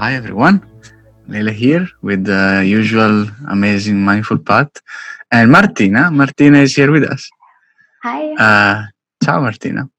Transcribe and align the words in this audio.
hi 0.00 0.14
everyone. 0.14 0.56
Lele 1.28 1.52
here 1.52 1.86
with 2.00 2.24
the 2.24 2.64
usual 2.64 3.26
amazing 3.50 3.98
mindful 4.02 4.38
path. 4.38 4.72
And 5.30 5.52
Martina, 5.52 6.10
Martina 6.10 6.58
is 6.60 6.74
here 6.74 6.90
with 6.90 7.04
us. 7.04 7.28
Hi. 8.02 8.32
Uh, 8.44 8.86
ciao 9.22 9.42
Martina. 9.42 9.90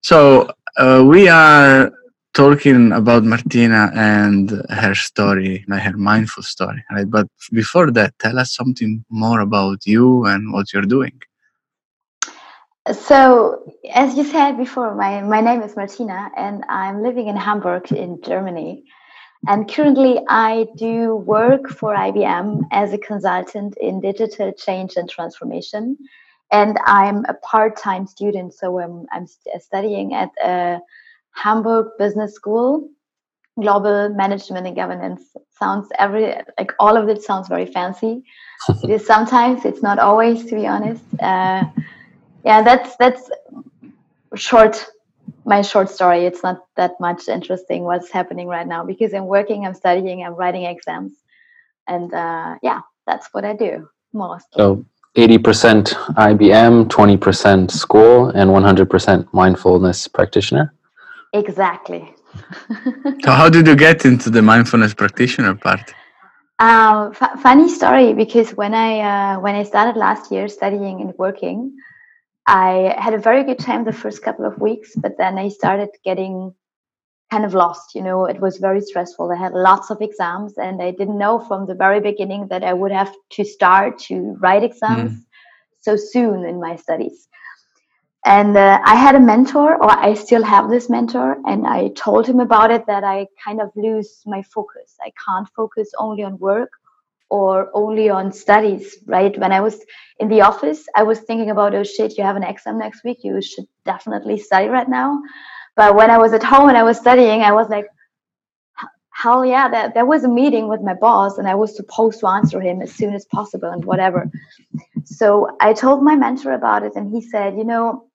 So 0.00 0.50
uh, 0.76 1.04
we 1.06 1.28
are 1.28 1.92
talking 2.34 2.90
about 2.90 3.22
Martina 3.22 3.92
and 3.94 4.50
her 4.68 4.96
story, 4.96 5.64
like 5.68 5.82
her 5.82 5.96
mindful 5.96 6.42
story, 6.42 6.82
right? 6.90 7.08
But 7.08 7.28
before 7.52 7.92
that, 7.92 8.18
tell 8.18 8.40
us 8.40 8.52
something 8.52 9.04
more 9.10 9.40
about 9.48 9.86
you 9.86 10.24
and 10.24 10.52
what 10.52 10.72
you're 10.72 10.90
doing. 10.96 11.22
So, 12.92 13.72
as 13.94 14.16
you 14.16 14.24
said 14.24 14.56
before, 14.56 14.94
my, 14.96 15.22
my 15.22 15.40
name 15.40 15.62
is 15.62 15.76
Martina 15.76 16.30
and 16.36 16.64
I'm 16.68 17.02
living 17.04 17.28
in 17.28 17.36
Hamburg 17.36 17.92
in 17.92 18.20
Germany. 18.22 18.84
And 19.48 19.70
currently, 19.70 20.20
I 20.28 20.66
do 20.76 21.16
work 21.16 21.68
for 21.68 21.94
IBM 21.94 22.62
as 22.72 22.92
a 22.92 22.98
consultant 22.98 23.76
in 23.80 24.00
digital 24.00 24.52
change 24.52 24.96
and 24.96 25.08
transformation. 25.08 25.96
And 26.50 26.78
I'm 26.84 27.24
a 27.26 27.34
part 27.34 27.76
time 27.76 28.06
student, 28.06 28.54
so 28.54 28.80
I'm, 28.80 29.06
I'm 29.12 29.26
studying 29.60 30.14
at 30.14 30.30
a 30.42 30.80
Hamburg 31.32 31.88
Business 31.98 32.34
School. 32.34 32.88
Global 33.58 34.10
management 34.10 34.66
and 34.66 34.76
governance 34.76 35.22
sounds 35.58 35.88
every 35.98 36.34
like 36.58 36.72
all 36.78 36.94
of 36.94 37.08
it 37.08 37.22
sounds 37.22 37.48
very 37.48 37.64
fancy. 37.64 38.22
it 38.82 38.90
is 38.90 39.06
sometimes, 39.06 39.64
it's 39.64 39.82
not 39.82 39.98
always, 39.98 40.44
to 40.44 40.54
be 40.56 40.66
honest. 40.66 41.02
Uh, 41.20 41.64
yeah, 42.44 42.62
that's 42.62 42.96
that's 42.96 43.30
short 44.34 44.86
my 45.46 45.62
short 45.62 45.88
story. 45.88 46.26
It's 46.26 46.42
not 46.42 46.58
that 46.76 47.00
much 47.00 47.28
interesting 47.28 47.84
what's 47.84 48.10
happening 48.10 48.48
right 48.48 48.66
now 48.66 48.84
because 48.84 49.14
I'm 49.14 49.26
working, 49.26 49.64
I'm 49.64 49.74
studying, 49.74 50.24
I'm 50.24 50.34
writing 50.34 50.64
exams, 50.64 51.12
and 51.86 52.12
uh, 52.12 52.56
yeah, 52.62 52.80
that's 53.06 53.28
what 53.32 53.44
I 53.44 53.54
do 53.54 53.88
most. 54.12 54.48
So 54.52 54.84
80% 55.16 55.94
IBM, 56.32 56.88
20% 56.88 57.70
school, 57.70 58.28
and 58.30 58.50
100% 58.50 59.32
mindfulness 59.32 60.08
practitioner. 60.08 60.74
Exactly. 61.32 62.12
so, 63.24 63.30
how 63.30 63.48
did 63.48 63.66
you 63.66 63.76
get 63.76 64.04
into 64.04 64.28
the 64.28 64.42
mindfulness 64.42 64.92
practitioner 64.92 65.54
part? 65.54 65.94
Um, 66.58 67.12
f- 67.20 67.40
funny 67.40 67.68
story 67.68 68.12
because 68.14 68.50
when 68.50 68.74
I 68.74 69.00
uh, 69.00 69.40
when 69.40 69.54
I 69.54 69.62
started 69.62 69.98
last 69.98 70.32
year 70.32 70.48
studying 70.48 71.00
and 71.02 71.12
working, 71.18 71.76
I 72.46 72.94
had 72.98 73.14
a 73.14 73.18
very 73.18 73.42
good 73.42 73.58
time 73.58 73.84
the 73.84 73.92
first 73.92 74.22
couple 74.22 74.44
of 74.44 74.58
weeks, 74.60 74.92
but 74.96 75.18
then 75.18 75.36
I 75.36 75.48
started 75.48 75.88
getting 76.04 76.54
kind 77.30 77.44
of 77.44 77.54
lost. 77.54 77.94
You 77.94 78.02
know, 78.02 78.26
it 78.26 78.40
was 78.40 78.58
very 78.58 78.80
stressful. 78.80 79.32
I 79.32 79.36
had 79.36 79.52
lots 79.52 79.90
of 79.90 80.00
exams, 80.00 80.56
and 80.56 80.80
I 80.80 80.92
didn't 80.92 81.18
know 81.18 81.40
from 81.40 81.66
the 81.66 81.74
very 81.74 82.00
beginning 82.00 82.46
that 82.48 82.62
I 82.62 82.72
would 82.72 82.92
have 82.92 83.12
to 83.32 83.44
start 83.44 83.98
to 84.10 84.36
write 84.40 84.62
exams 84.62 85.12
mm. 85.12 85.24
so 85.80 85.96
soon 85.96 86.44
in 86.44 86.60
my 86.60 86.76
studies. 86.76 87.28
And 88.24 88.56
uh, 88.56 88.80
I 88.84 88.96
had 88.96 89.14
a 89.14 89.20
mentor, 89.20 89.76
or 89.76 89.90
I 89.90 90.14
still 90.14 90.42
have 90.42 90.70
this 90.70 90.88
mentor, 90.88 91.38
and 91.46 91.66
I 91.66 91.88
told 91.96 92.26
him 92.28 92.40
about 92.40 92.70
it 92.70 92.86
that 92.86 93.04
I 93.04 93.26
kind 93.44 93.60
of 93.60 93.70
lose 93.76 94.22
my 94.26 94.42
focus. 94.42 94.96
I 95.00 95.12
can't 95.24 95.48
focus 95.56 95.90
only 95.98 96.22
on 96.22 96.38
work 96.38 96.70
or 97.28 97.70
only 97.74 98.08
on 98.08 98.32
studies, 98.32 98.96
right? 99.06 99.36
When 99.38 99.52
I 99.52 99.60
was 99.60 99.80
in 100.18 100.28
the 100.28 100.42
office, 100.42 100.86
I 100.94 101.02
was 101.02 101.20
thinking 101.20 101.50
about, 101.50 101.74
oh 101.74 101.82
shit, 101.82 102.16
you 102.16 102.24
have 102.24 102.36
an 102.36 102.44
exam 102.44 102.78
next 102.78 103.04
week. 103.04 103.18
You 103.22 103.40
should 103.42 103.66
definitely 103.84 104.38
study 104.38 104.68
right 104.68 104.88
now. 104.88 105.20
But 105.74 105.94
when 105.94 106.10
I 106.10 106.18
was 106.18 106.32
at 106.32 106.42
home 106.42 106.68
and 106.68 106.78
I 106.78 106.84
was 106.84 106.98
studying, 106.98 107.42
I 107.42 107.52
was 107.52 107.68
like, 107.68 107.86
hell 109.10 109.44
yeah, 109.44 109.68
that, 109.68 109.94
there 109.94 110.06
was 110.06 110.24
a 110.24 110.28
meeting 110.28 110.68
with 110.68 110.82
my 110.82 110.94
boss 110.94 111.38
and 111.38 111.48
I 111.48 111.54
was 111.54 111.74
supposed 111.74 112.20
to 112.20 112.28
answer 112.28 112.60
him 112.60 112.82
as 112.82 112.92
soon 112.92 113.14
as 113.14 113.24
possible 113.26 113.70
and 113.70 113.84
whatever. 113.84 114.30
So 115.04 115.56
I 115.60 115.72
told 115.72 116.02
my 116.02 116.16
mentor 116.16 116.52
about 116.52 116.82
it 116.82 116.92
and 116.96 117.10
he 117.10 117.22
said, 117.22 117.56
you 117.56 117.64
know, 117.64 118.08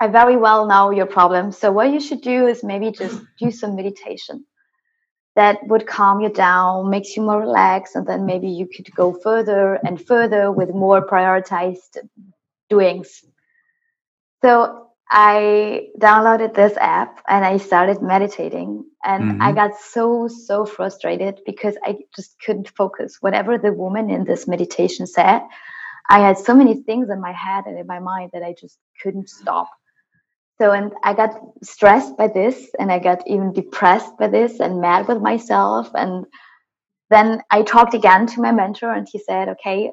I 0.00 0.08
very 0.08 0.36
well 0.36 0.66
know 0.66 0.90
your 0.90 1.06
problem. 1.06 1.52
So 1.52 1.72
what 1.72 1.90
you 1.90 2.00
should 2.00 2.20
do 2.22 2.46
is 2.46 2.62
maybe 2.62 2.90
just 2.90 3.22
do 3.38 3.50
some 3.50 3.76
meditation 3.76 4.44
that 5.36 5.66
would 5.68 5.86
calm 5.86 6.20
you 6.20 6.30
down, 6.30 6.90
makes 6.90 7.14
you 7.14 7.22
more 7.22 7.40
relaxed, 7.40 7.94
and 7.94 8.06
then 8.06 8.24
maybe 8.24 8.48
you 8.48 8.66
could 8.66 8.92
go 8.94 9.12
further 9.12 9.74
and 9.74 10.04
further 10.04 10.50
with 10.50 10.70
more 10.70 11.06
prioritized 11.06 11.98
doings. 12.70 13.22
So 14.42 14.88
I 15.10 15.88
downloaded 16.00 16.54
this 16.54 16.76
app 16.78 17.22
and 17.28 17.44
I 17.44 17.58
started 17.58 18.02
meditating, 18.02 18.84
and 19.04 19.32
mm-hmm. 19.32 19.42
I 19.42 19.52
got 19.52 19.78
so 19.78 20.26
so 20.26 20.64
frustrated 20.64 21.40
because 21.44 21.76
I 21.84 21.98
just 22.16 22.40
couldn't 22.44 22.70
focus. 22.70 23.18
Whatever 23.20 23.58
the 23.58 23.72
woman 23.72 24.10
in 24.10 24.24
this 24.24 24.48
meditation 24.48 25.06
said, 25.06 25.42
I 26.08 26.20
had 26.20 26.38
so 26.38 26.54
many 26.54 26.82
things 26.82 27.10
in 27.10 27.20
my 27.20 27.32
head 27.32 27.64
and 27.66 27.78
in 27.78 27.86
my 27.86 27.98
mind 27.98 28.30
that 28.32 28.42
I 28.42 28.54
just 28.58 28.78
couldn't 29.02 29.28
stop 29.28 29.68
so 30.58 30.72
and 30.72 30.92
i 31.04 31.12
got 31.12 31.30
stressed 31.62 32.16
by 32.16 32.28
this 32.28 32.70
and 32.78 32.90
i 32.90 32.98
got 32.98 33.26
even 33.26 33.52
depressed 33.52 34.16
by 34.18 34.26
this 34.26 34.60
and 34.60 34.80
mad 34.80 35.06
with 35.08 35.20
myself 35.20 35.90
and 35.94 36.26
then 37.10 37.40
i 37.50 37.62
talked 37.62 37.94
again 37.94 38.26
to 38.26 38.40
my 38.40 38.52
mentor 38.52 38.92
and 38.92 39.08
he 39.10 39.18
said 39.18 39.48
okay 39.48 39.90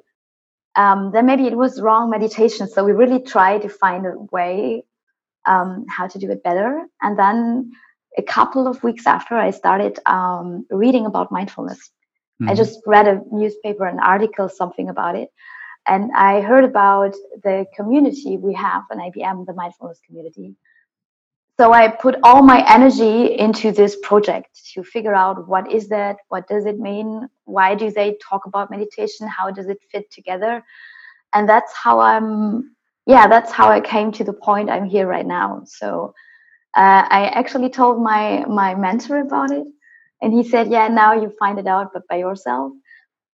um, 0.75 1.11
then 1.13 1.27
maybe 1.27 1.45
it 1.45 1.55
was 1.55 1.81
wrong 1.81 2.09
meditation 2.09 2.67
so 2.67 2.83
we 2.83 2.93
really 2.93 3.21
tried 3.21 3.61
to 3.61 3.69
find 3.69 4.05
a 4.05 4.13
way 4.31 4.83
um, 5.45 5.85
how 5.87 6.07
to 6.07 6.17
do 6.17 6.31
it 6.31 6.43
better 6.43 6.85
and 7.01 7.19
then 7.19 7.71
a 8.17 8.23
couple 8.23 8.67
of 8.67 8.81
weeks 8.83 9.05
after 9.05 9.35
i 9.35 9.51
started 9.51 9.99
um, 10.05 10.65
reading 10.69 11.05
about 11.05 11.31
mindfulness 11.31 11.91
mm-hmm. 12.41 12.49
i 12.49 12.55
just 12.55 12.79
read 12.85 13.07
a 13.07 13.21
newspaper 13.31 13.85
an 13.85 13.99
article 13.99 14.49
something 14.49 14.89
about 14.89 15.15
it 15.15 15.29
and 15.87 16.11
I 16.15 16.41
heard 16.41 16.63
about 16.63 17.13
the 17.43 17.65
community 17.75 18.37
we 18.37 18.53
have 18.53 18.83
in 18.91 18.99
IBM, 18.99 19.45
the 19.45 19.53
mindfulness 19.53 19.99
community. 20.05 20.55
So 21.59 21.71
I 21.71 21.87
put 21.87 22.15
all 22.23 22.41
my 22.41 22.65
energy 22.67 23.37
into 23.37 23.71
this 23.71 23.95
project 24.01 24.59
to 24.73 24.83
figure 24.83 25.13
out 25.13 25.47
what 25.47 25.71
is 25.71 25.87
that, 25.89 26.17
what 26.29 26.47
does 26.47 26.65
it 26.65 26.79
mean, 26.79 27.27
why 27.45 27.75
do 27.75 27.91
they 27.91 28.17
talk 28.27 28.45
about 28.45 28.71
meditation, 28.71 29.27
how 29.27 29.51
does 29.51 29.67
it 29.67 29.77
fit 29.91 30.09
together, 30.11 30.63
and 31.33 31.47
that's 31.47 31.73
how 31.73 31.99
I'm. 31.99 32.75
Yeah, 33.05 33.27
that's 33.27 33.51
how 33.51 33.69
I 33.69 33.81
came 33.81 34.13
to 34.13 34.23
the 34.23 34.31
point 34.31 34.69
I'm 34.69 34.85
here 34.85 35.05
right 35.05 35.25
now. 35.25 35.63
So 35.65 36.13
uh, 36.75 37.05
I 37.09 37.25
actually 37.33 37.69
told 37.69 38.01
my 38.01 38.45
my 38.47 38.73
mentor 38.75 39.19
about 39.19 39.51
it, 39.51 39.67
and 40.21 40.33
he 40.33 40.43
said, 40.43 40.71
"Yeah, 40.71 40.87
now 40.87 41.13
you 41.13 41.33
find 41.37 41.59
it 41.59 41.67
out, 41.67 41.91
but 41.93 42.07
by 42.07 42.15
yourself." 42.15 42.71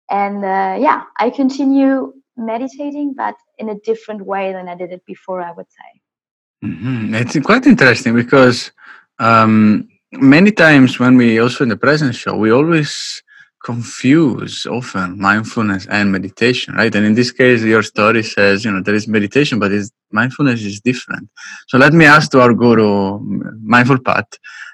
And 0.09 0.37
uh, 0.43 0.77
yeah, 0.79 1.03
I 1.19 1.29
continue 1.29 2.13
meditating, 2.37 3.13
but 3.13 3.35
in 3.57 3.69
a 3.69 3.75
different 3.79 4.21
way 4.21 4.53
than 4.53 4.67
I 4.69 4.75
did 4.75 4.91
it 4.91 5.05
before, 5.05 5.41
I 5.41 5.51
would 5.51 5.67
say. 5.69 6.67
Mm-hmm. 6.67 7.15
It's 7.15 7.39
quite 7.45 7.65
interesting 7.65 8.15
because 8.15 8.71
um, 9.19 9.87
many 10.11 10.51
times 10.51 10.99
when 10.99 11.17
we 11.17 11.39
also 11.39 11.63
in 11.63 11.69
the 11.69 11.77
present 11.77 12.15
show, 12.15 12.35
we 12.35 12.51
always 12.51 13.21
confuse 13.63 14.65
often 14.65 15.19
mindfulness 15.19 15.87
and 15.87 16.11
meditation, 16.11 16.75
right? 16.75 16.93
And 16.95 17.05
in 17.05 17.15
this 17.15 17.31
case, 17.31 17.63
your 17.63 17.83
story 17.83 18.23
says, 18.23 18.63
you 18.63 18.71
know, 18.71 18.81
there 18.81 18.95
is 18.95 19.07
meditation, 19.07 19.59
but 19.59 19.71
mindfulness 20.11 20.61
is 20.63 20.79
different. 20.79 21.29
So 21.67 21.77
let 21.77 21.93
me 21.93 22.05
ask 22.05 22.31
to 22.31 22.41
our 22.41 22.53
guru, 22.53 23.19
Mindful 23.61 23.99
Path. 23.99 24.29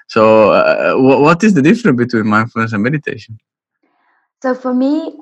So, 0.06 0.50
uh, 0.52 0.94
what 0.96 1.42
is 1.42 1.54
the 1.54 1.62
difference 1.62 1.96
between 1.96 2.26
mindfulness 2.26 2.72
and 2.72 2.82
meditation? 2.82 3.38
So, 4.42 4.54
for 4.54 4.74
me, 4.74 5.16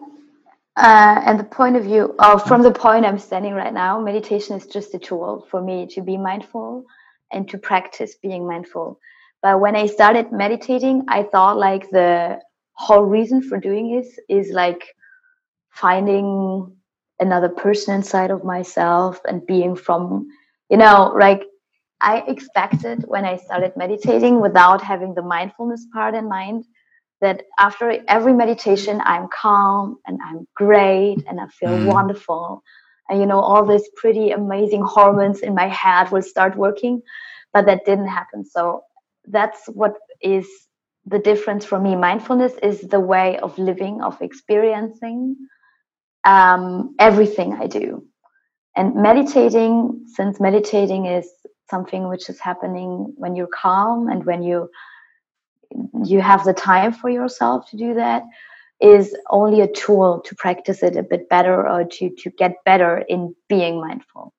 uh, 0.77 1.21
and 1.27 1.39
the 1.39 1.45
point 1.45 1.77
of 1.77 1.85
view, 1.85 2.15
oh, 2.19 2.39
from 2.39 2.63
the 2.63 2.73
point 2.73 3.05
I'm 3.05 3.19
standing 3.19 3.55
right 3.55 3.73
now, 3.73 4.01
meditation 4.01 4.57
is 4.57 4.67
just 4.67 4.95
a 4.95 4.99
tool 4.99 5.47
for 5.51 5.61
me 5.61 5.87
to 5.89 6.01
be 6.01 6.17
mindful 6.17 6.85
and 7.31 7.49
to 7.51 7.59
practice 7.59 8.17
being 8.23 8.47
mindful. 8.47 8.99
But 9.43 9.61
when 9.61 9.77
I 9.77 9.87
started 9.87 10.33
meditating, 10.33 11.05
I 11.09 11.25
thought 11.25 11.59
like 11.59 11.91
the 11.91 12.41
whole 12.75 13.03
reason 13.05 13.43
for 13.43 13.59
doing 13.59 13.97
this 13.97 14.19
is 14.29 14.51
like 14.51 14.83
finding 15.71 16.75
another 17.21 17.49
person 17.49 17.95
inside 17.95 18.31
of 18.31 18.45
myself 18.45 19.21
and 19.27 19.47
being 19.47 19.77
from, 19.77 20.27
you 20.71 20.77
know, 20.77 21.15
like 21.19 21.43
I 22.01 22.25
expected 22.27 23.05
when 23.07 23.25
I 23.25 23.37
started 23.37 23.77
meditating 23.77 24.41
without 24.41 24.83
having 24.83 25.15
the 25.15 25.23
mindfulness 25.23 25.87
part 25.93 26.15
in 26.15 26.29
mind 26.29 26.65
that 27.23 27.45
after 27.59 27.87
every 28.09 28.35
meditation 28.35 29.01
i'm 29.05 29.29
calm 29.41 29.97
and 30.07 30.21
i'm 30.27 30.47
great 30.55 31.25
and 31.27 31.41
i 31.41 31.47
feel 31.49 31.71
mm. 31.71 31.87
wonderful. 31.87 32.63
And 33.09 33.21
you 33.21 33.27
know 33.27 33.41
all 33.41 33.65
these 33.67 33.89
pretty 33.97 34.31
amazing 34.31 34.83
hormones 34.83 35.41
in 35.41 35.55
my 35.55 35.69
head 35.69 36.11
will 36.13 36.23
start 36.23 36.57
working 36.57 37.03
but 37.53 37.67
that 37.67 37.85
didn't 37.85 38.09
happen. 38.09 38.45
So 38.45 38.85
that's 39.27 39.67
what 39.69 39.95
is 40.21 40.47
the 41.07 41.19
difference 41.19 41.65
for 41.65 41.79
me. 41.79 41.95
Mindfulness 41.97 42.55
is 42.63 42.81
the 42.81 43.01
way 43.01 43.39
of 43.39 43.59
living 43.59 44.01
of 44.03 44.21
experiencing 44.23 45.37
um, 46.25 46.95
everything 46.99 47.55
i 47.55 47.67
do. 47.67 48.05
And 48.77 48.95
meditating 48.95 50.05
since 50.15 50.41
meditating 50.41 51.07
is 51.07 51.29
something 51.69 52.09
which 52.09 52.29
is 52.29 52.39
happening 52.39 53.13
when 53.17 53.35
you're 53.37 53.55
calm 53.63 54.09
and 54.09 54.25
when 54.25 54.43
you 54.43 54.71
you 56.05 56.21
have 56.21 56.45
the 56.45 56.53
time 56.53 56.93
for 56.93 57.11
yourself 57.11 57.69
to 57.71 57.77
do 57.77 57.95
that 57.95 58.23
is 58.81 59.17
only 59.31 59.61
a 59.61 59.69
tool 59.73 60.21
to 60.25 60.35
practice 60.35 60.83
it 60.83 60.97
a 60.97 61.03
bit 61.03 61.29
better 61.29 61.69
or 61.69 61.85
to 61.85 62.11
to 62.19 62.31
get 62.31 62.53
better 62.65 63.05
in 63.09 63.35
being 63.49 63.81
mindful. 63.81 64.33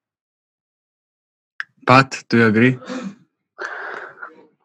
But 1.86 2.24
do 2.30 2.38
you 2.38 2.48
agree? 2.48 2.80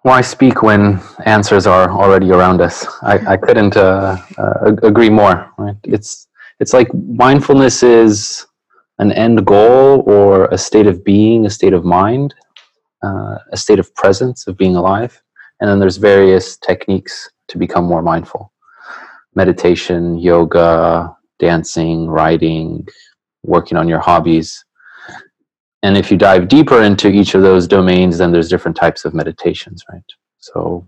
Why 0.03 0.21
speak 0.21 0.63
when 0.63 1.01
answers 1.27 1.67
are 1.67 1.91
already 1.91 2.31
around 2.31 2.61
us? 2.61 2.87
I, 3.03 3.35
I 3.35 3.37
couldn't 3.37 3.77
uh, 3.77 4.17
uh, 4.39 4.77
agree 4.83 5.11
more 5.11 5.53
right? 5.59 5.77
It's 5.85 6.29
it's 6.61 6.73
like 6.73 6.89
mindfulness 6.95 7.83
is 7.83 8.47
an 8.99 9.13
end 9.13 9.45
goal 9.47 10.03
or 10.07 10.47
a 10.47 10.59
state 10.59 10.87
of 10.87 11.05
being 11.05 11.47
a 11.47 11.51
state 11.51 11.73
of 11.73 11.85
mind 11.85 12.35
uh, 13.03 13.39
a 13.53 13.57
state 13.57 13.79
of 13.79 13.95
presence 13.95 14.47
of 14.47 14.57
being 14.57 14.75
alive 14.77 15.23
and 15.61 15.69
then 15.69 15.79
there's 15.79 15.97
various 15.97 16.57
techniques 16.57 17.31
to 17.49 17.59
become 17.59 17.85
more 17.85 18.03
mindful 18.03 18.53
meditation, 19.35 20.19
yoga, 20.19 21.17
dancing, 21.39 22.09
writing, 22.09 22.87
working 23.45 23.79
on 23.79 23.89
your 23.89 24.01
hobbies. 24.01 24.65
And 25.85 25.97
if 25.97 26.11
you 26.11 26.17
dive 26.17 26.49
deeper 26.49 26.83
into 26.83 27.09
each 27.09 27.35
of 27.37 27.43
those 27.43 27.69
domains, 27.69 28.19
then 28.19 28.33
there's 28.33 28.49
different 28.49 28.77
types 28.77 29.05
of 29.05 29.15
meditations, 29.15 29.85
right? 29.93 30.03
So 30.39 30.87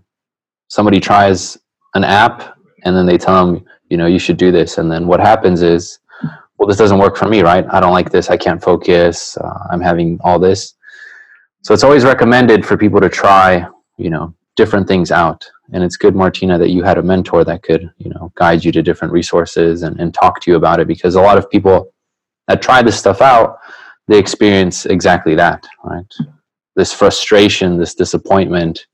somebody 0.67 0.99
tries 0.99 1.57
an 1.95 2.03
app 2.03 2.57
and 2.83 2.95
then 2.95 3.05
they 3.05 3.17
tell 3.17 3.45
them, 3.45 3.65
you 3.89 3.95
know, 3.95 4.07
you 4.07 4.19
should 4.19 4.37
do 4.37 4.51
this. 4.51 4.77
And 4.79 4.91
then 4.91 5.07
what 5.07 5.21
happens 5.21 5.61
is, 5.61 5.99
well, 6.57 6.67
this 6.67 6.77
doesn't 6.77 6.99
work 6.99 7.15
for 7.15 7.29
me, 7.29 7.41
right? 7.41 7.65
I 7.69 7.79
don't 7.79 7.93
like 7.93 8.11
this. 8.11 8.29
I 8.29 8.37
can't 8.37 8.61
focus. 8.61 9.37
Uh, 9.37 9.67
I'm 9.71 9.81
having 9.81 10.19
all 10.23 10.39
this. 10.39 10.73
So 11.63 11.73
it's 11.73 11.83
always 11.83 12.03
recommended 12.03 12.65
for 12.65 12.75
people 12.75 12.99
to 12.99 13.09
try, 13.09 13.65
you 13.97 14.09
know, 14.09 14.35
different 14.61 14.87
things 14.87 15.11
out. 15.11 15.41
And 15.73 15.83
it's 15.83 15.97
good 15.97 16.15
martina 16.15 16.59
that 16.59 16.69
you 16.69 16.83
had 16.83 16.99
a 16.99 17.01
mentor 17.01 17.43
that 17.45 17.63
could 17.63 17.83
you 17.97 18.11
know 18.13 18.31
guide 18.35 18.63
you 18.63 18.71
to 18.73 18.83
different 18.83 19.11
resources 19.11 19.81
and, 19.81 19.99
and 19.99 20.13
talk 20.13 20.39
to 20.41 20.51
you 20.51 20.57
about 20.57 20.79
it 20.79 20.87
because 20.87 21.15
a 21.15 21.21
lot 21.29 21.37
of 21.39 21.49
people 21.49 21.91
that 22.47 22.61
try 22.61 22.79
this 22.83 22.99
stuff 23.03 23.21
out 23.21 23.57
they 24.07 24.19
experience 24.19 24.85
exactly 24.85 25.35
that 25.35 25.65
right? 25.83 26.11
This 26.75 26.93
frustration 26.93 27.77
this 27.77 27.95
disappointment 27.95 28.85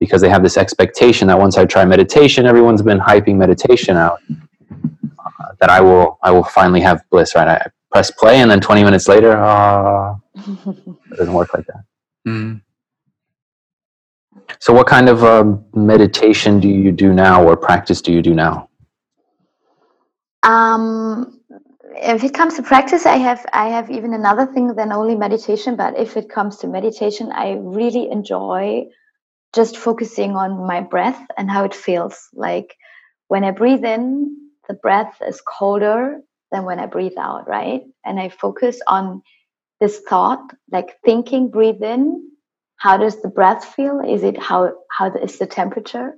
because 0.00 0.20
they 0.20 0.28
have 0.28 0.42
this 0.42 0.56
expectation 0.64 1.28
that 1.28 1.38
once 1.38 1.56
i 1.56 1.64
try 1.64 1.84
meditation 1.84 2.46
everyone's 2.52 2.82
been 2.82 3.02
hyping 3.10 3.36
meditation 3.36 3.96
out 3.96 4.18
uh, 4.30 5.50
that 5.60 5.70
i 5.70 5.80
will 5.80 6.18
i 6.22 6.30
will 6.30 6.48
finally 6.58 6.82
have 6.88 6.98
bliss 7.10 7.34
right? 7.34 7.48
I 7.48 7.70
press 7.90 8.10
play 8.10 8.36
and 8.42 8.50
then 8.50 8.60
20 8.60 8.84
minutes 8.84 9.08
later 9.08 9.32
uh, 9.36 10.14
it 10.34 11.16
doesn't 11.16 11.34
work 11.40 11.54
like 11.54 11.66
that. 11.66 11.82
Mm. 12.26 12.60
So, 14.60 14.72
what 14.72 14.86
kind 14.86 15.08
of 15.08 15.24
um, 15.24 15.64
meditation 15.74 16.60
do 16.60 16.68
you 16.68 16.92
do 16.92 17.12
now, 17.12 17.44
or 17.44 17.56
practice 17.56 18.00
do 18.00 18.12
you 18.12 18.22
do 18.22 18.34
now? 18.34 18.68
Um, 20.42 21.40
if 21.96 22.24
it 22.24 22.34
comes 22.34 22.54
to 22.56 22.62
practice, 22.62 23.06
I 23.06 23.16
have 23.16 23.44
I 23.52 23.68
have 23.68 23.90
even 23.90 24.14
another 24.14 24.46
thing 24.46 24.74
than 24.74 24.92
only 24.92 25.16
meditation. 25.16 25.76
But 25.76 25.98
if 25.98 26.16
it 26.16 26.28
comes 26.28 26.58
to 26.58 26.68
meditation, 26.68 27.30
I 27.32 27.58
really 27.60 28.10
enjoy 28.10 28.86
just 29.54 29.76
focusing 29.76 30.36
on 30.36 30.66
my 30.66 30.80
breath 30.80 31.20
and 31.36 31.50
how 31.50 31.64
it 31.64 31.74
feels. 31.74 32.28
Like 32.34 32.74
when 33.28 33.44
I 33.44 33.50
breathe 33.50 33.84
in, 33.84 34.36
the 34.68 34.74
breath 34.74 35.20
is 35.26 35.40
colder 35.40 36.20
than 36.52 36.64
when 36.64 36.78
I 36.78 36.86
breathe 36.86 37.18
out, 37.18 37.48
right? 37.48 37.82
And 38.04 38.20
I 38.20 38.28
focus 38.28 38.80
on 38.86 39.22
this 39.80 40.00
thought, 40.08 40.42
like 40.70 40.98
thinking, 41.04 41.50
breathe 41.50 41.82
in, 41.82 42.30
how 42.78 42.96
does 42.96 43.20
the 43.20 43.28
breath 43.28 43.64
feel? 43.74 44.00
Is 44.00 44.22
it 44.22 44.38
how 44.38 44.72
how 44.90 45.12
is 45.14 45.38
the 45.38 45.46
temperature? 45.46 46.16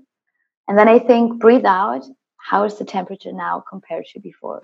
And 0.68 0.78
then 0.78 0.88
i 0.88 0.98
think 0.98 1.40
breathe 1.40 1.66
out 1.66 2.04
how 2.36 2.64
is 2.64 2.78
the 2.78 2.84
temperature 2.84 3.32
now 3.32 3.64
compared 3.68 4.06
to 4.12 4.20
before? 4.20 4.62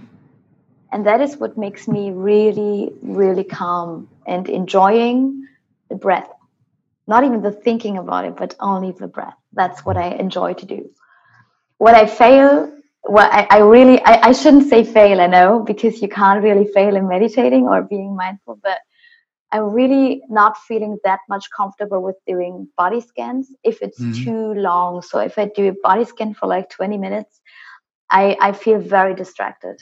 And 0.93 1.07
that 1.07 1.21
is 1.21 1.37
what 1.37 1.59
makes 1.59 1.89
me 1.89 2.11
really 2.13 2.93
really 3.03 3.45
calm 3.45 4.09
and 4.27 4.49
enjoying 4.49 5.47
the 5.91 5.97
breath. 5.97 6.31
Not 7.09 7.25
even 7.25 7.43
the 7.43 7.53
thinking 7.53 7.99
about 7.99 8.25
it 8.27 8.37
but 8.37 8.55
only 8.61 8.93
the 8.93 9.09
breath. 9.09 9.39
That's 9.53 9.85
what 9.85 9.97
i 9.97 10.09
enjoy 10.11 10.55
to 10.55 10.67
do. 10.67 10.91
What 11.79 11.95
i 11.95 12.07
fail 12.07 12.73
well 13.09 13.29
i, 13.33 13.47
I 13.51 13.59
really 13.59 14.01
I, 14.05 14.29
I 14.29 14.33
shouldn't 14.33 14.69
say 14.69 14.85
fail 14.85 15.21
i 15.21 15.27
know 15.27 15.61
because 15.61 16.03
you 16.03 16.09
can't 16.09 16.43
really 16.43 16.67
fail 16.75 16.97
in 16.97 17.09
meditating 17.09 17.69
or 17.69 17.83
being 17.83 18.17
mindful 18.17 18.59
but 18.63 18.79
I'm 19.53 19.71
really 19.73 20.23
not 20.29 20.59
feeling 20.59 20.99
that 21.05 21.21
much 21.29 21.47
comfortable 21.57 22.03
with 22.03 22.17
doing 22.27 22.69
body 22.77 23.01
scans 23.01 23.49
if 23.63 23.81
it's 23.81 24.01
mm-hmm. 24.01 24.25
too 24.25 24.55
long. 24.55 25.03
So 25.03 25.21
if 25.21 25.39
I 25.39 25.47
do 25.55 25.69
a 25.69 25.75
body 25.83 26.05
scan 26.05 26.35
for 26.35 26.47
like 26.47 26.69
20 26.71 26.99
minutes, 26.99 27.41
I, 28.11 28.37
I 28.41 28.53
feel 28.53 28.79
very 28.79 29.15
distracted. 29.15 29.77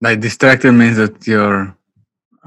Like 0.00 0.20
distracted 0.20 0.72
means 0.72 0.96
that 0.96 1.26
your 1.26 1.76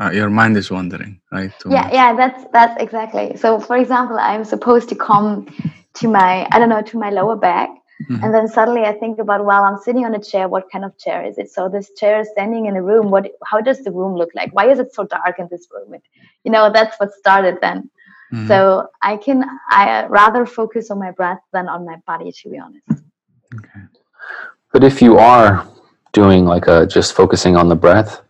uh, 0.02 0.10
your 0.10 0.30
mind 0.30 0.58
is 0.58 0.72
wandering, 0.72 1.22
right? 1.32 1.52
Too 1.60 1.70
yeah, 1.70 1.84
much. 1.84 1.94
yeah, 1.94 2.14
that's 2.16 2.46
that's 2.52 2.82
exactly. 2.82 3.38
So, 3.38 3.60
for 3.60 3.78
example, 3.78 4.18
I'm 4.18 4.44
supposed 4.44 4.90
to 4.90 4.96
come 4.96 5.48
to 5.96 6.08
my 6.08 6.48
I 6.52 6.58
don't 6.58 6.70
know 6.70 6.82
to 6.82 6.98
my 6.98 7.12
lower 7.12 7.36
back, 7.36 7.70
Mm-hmm. 8.10 8.24
And 8.24 8.34
then 8.34 8.48
suddenly 8.48 8.84
I 8.84 8.94
think 8.94 9.20
about, 9.20 9.46
well, 9.46 9.64
I'm 9.64 9.78
sitting 9.78 10.06
on 10.06 10.14
a 10.16 10.20
chair. 10.20 10.48
What 10.48 10.70
kind 10.72 10.84
of 10.84 10.98
chair 10.98 11.26
is 11.26 11.38
it? 11.38 11.52
So 11.52 11.70
this 11.70 11.92
chair 11.94 12.20
is 12.20 12.30
standing 12.32 12.66
in 12.66 12.76
a 12.76 12.84
room. 12.84 13.12
What? 13.12 13.32
How 13.46 13.62
does 13.62 13.84
the 13.84 13.92
room 13.92 14.16
look 14.16 14.30
like? 14.36 14.54
Why 14.54 14.70
is 14.70 14.80
it 14.80 14.94
so 14.94 15.06
dark 15.06 15.40
in 15.40 15.48
this 15.50 15.68
room? 15.72 16.00
you 16.44 16.52
know, 16.52 16.72
that's 16.72 17.00
what 17.00 17.14
started 17.14 17.60
then. 17.62 17.90
Mm-hmm. 18.34 18.48
So 18.48 18.90
I 19.02 19.18
can 19.18 19.46
I 19.70 20.06
rather 20.08 20.46
focus 20.46 20.90
on 20.90 21.00
my 21.00 21.12
breath 21.12 21.40
than 21.54 21.68
on 21.68 21.86
my 21.86 21.98
body, 22.08 22.32
to 22.32 22.50
be 22.50 22.58
honest. 22.58 23.04
Okay. 23.56 23.82
But 24.72 24.84
if 24.84 25.02
you 25.02 25.20
are 25.20 25.68
doing 26.14 26.46
like 26.46 26.68
a 26.68 26.88
just 26.88 27.14
focusing 27.14 27.56
on 27.56 27.70
the 27.70 27.76
breath, 27.76 28.22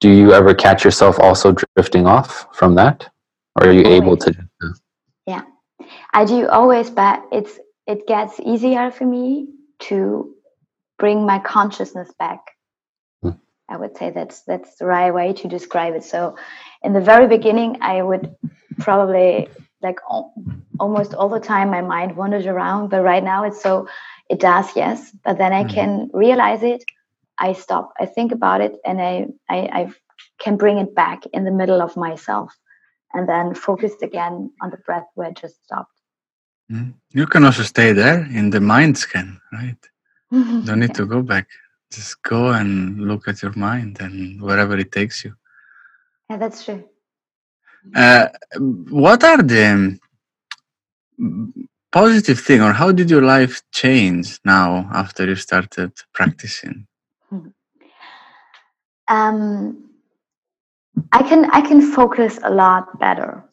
do 0.00 0.08
you 0.10 0.32
ever 0.32 0.54
catch 0.54 0.84
yourself 0.84 1.18
also 1.20 1.54
drifting 1.76 2.06
off 2.06 2.46
from 2.54 2.74
that, 2.76 3.08
or 3.56 3.68
are 3.68 3.72
you 3.72 3.84
always. 3.84 4.02
able 4.02 4.16
to? 4.16 4.34
Yeah, 5.26 5.42
I 6.14 6.24
do 6.24 6.48
always, 6.48 6.88
but 6.88 7.22
it's 7.30 7.58
it 7.86 8.06
gets 8.06 8.40
easier 8.40 8.90
for 8.90 9.04
me 9.04 9.48
to 9.80 10.34
bring 10.98 11.26
my 11.26 11.38
consciousness 11.38 12.10
back. 12.18 12.40
Mm. 13.24 13.38
I 13.68 13.76
would 13.76 13.96
say 13.96 14.10
that's 14.10 14.42
that's 14.42 14.76
the 14.76 14.86
right 14.86 15.12
way 15.12 15.32
to 15.34 15.48
describe 15.48 15.94
it. 15.94 16.04
So, 16.04 16.36
in 16.82 16.92
the 16.92 17.00
very 17.00 17.26
beginning, 17.26 17.78
I 17.80 18.02
would 18.02 18.34
probably 18.78 19.48
like 19.82 19.98
almost 20.80 21.14
all 21.14 21.28
the 21.28 21.40
time 21.40 21.70
my 21.70 21.82
mind 21.82 22.16
wanders 22.16 22.46
around, 22.46 22.88
but 22.88 23.02
right 23.02 23.22
now 23.22 23.44
it's 23.44 23.62
so 23.62 23.86
it 24.30 24.40
does 24.40 24.74
yes, 24.74 25.14
but 25.24 25.38
then 25.38 25.52
I 25.52 25.64
mm. 25.64 25.74
can 25.74 26.10
realize 26.12 26.62
it. 26.62 26.82
I 27.38 27.52
stop. 27.52 27.92
I 28.00 28.06
think 28.06 28.32
about 28.32 28.60
it, 28.60 28.76
and 28.84 29.00
I, 29.00 29.26
I 29.50 29.58
I 29.80 29.92
can 30.38 30.56
bring 30.56 30.78
it 30.78 30.94
back 30.94 31.24
in 31.32 31.44
the 31.44 31.50
middle 31.50 31.82
of 31.82 31.96
myself, 31.96 32.54
and 33.12 33.28
then 33.28 33.54
focus 33.54 33.92
again 34.02 34.52
on 34.62 34.70
the 34.70 34.78
breath 34.78 35.06
where 35.14 35.28
I 35.28 35.32
just 35.32 35.62
stopped. 35.64 35.93
Mm-hmm. 36.70 36.90
You 37.10 37.26
can 37.26 37.44
also 37.44 37.62
stay 37.62 37.92
there 37.92 38.26
in 38.26 38.50
the 38.50 38.60
mind 38.60 38.96
scan, 38.96 39.40
right? 39.52 39.76
Don't 40.30 40.80
need 40.80 40.94
to 40.94 41.06
go 41.06 41.22
back. 41.22 41.48
Just 41.92 42.22
go 42.22 42.52
and 42.52 43.00
look 43.00 43.28
at 43.28 43.42
your 43.42 43.52
mind 43.56 43.98
and 44.00 44.40
wherever 44.40 44.76
it 44.76 44.90
takes 44.90 45.24
you. 45.24 45.34
Yeah, 46.30 46.38
that's 46.38 46.64
true. 46.64 46.82
Uh, 47.94 48.28
what 48.88 49.22
are 49.22 49.42
the 49.42 49.98
positive 51.92 52.40
thing, 52.40 52.62
or 52.62 52.72
how 52.72 52.90
did 52.90 53.10
your 53.10 53.22
life 53.22 53.62
change 53.70 54.40
now 54.44 54.88
after 54.92 55.26
you 55.26 55.36
started 55.36 55.92
practicing? 56.12 56.86
Hmm. 57.28 57.48
Um, 59.06 59.90
I 61.12 61.22
can 61.22 61.50
I 61.50 61.60
can 61.60 61.92
focus 61.92 62.38
a 62.42 62.50
lot 62.50 62.98
better 62.98 63.44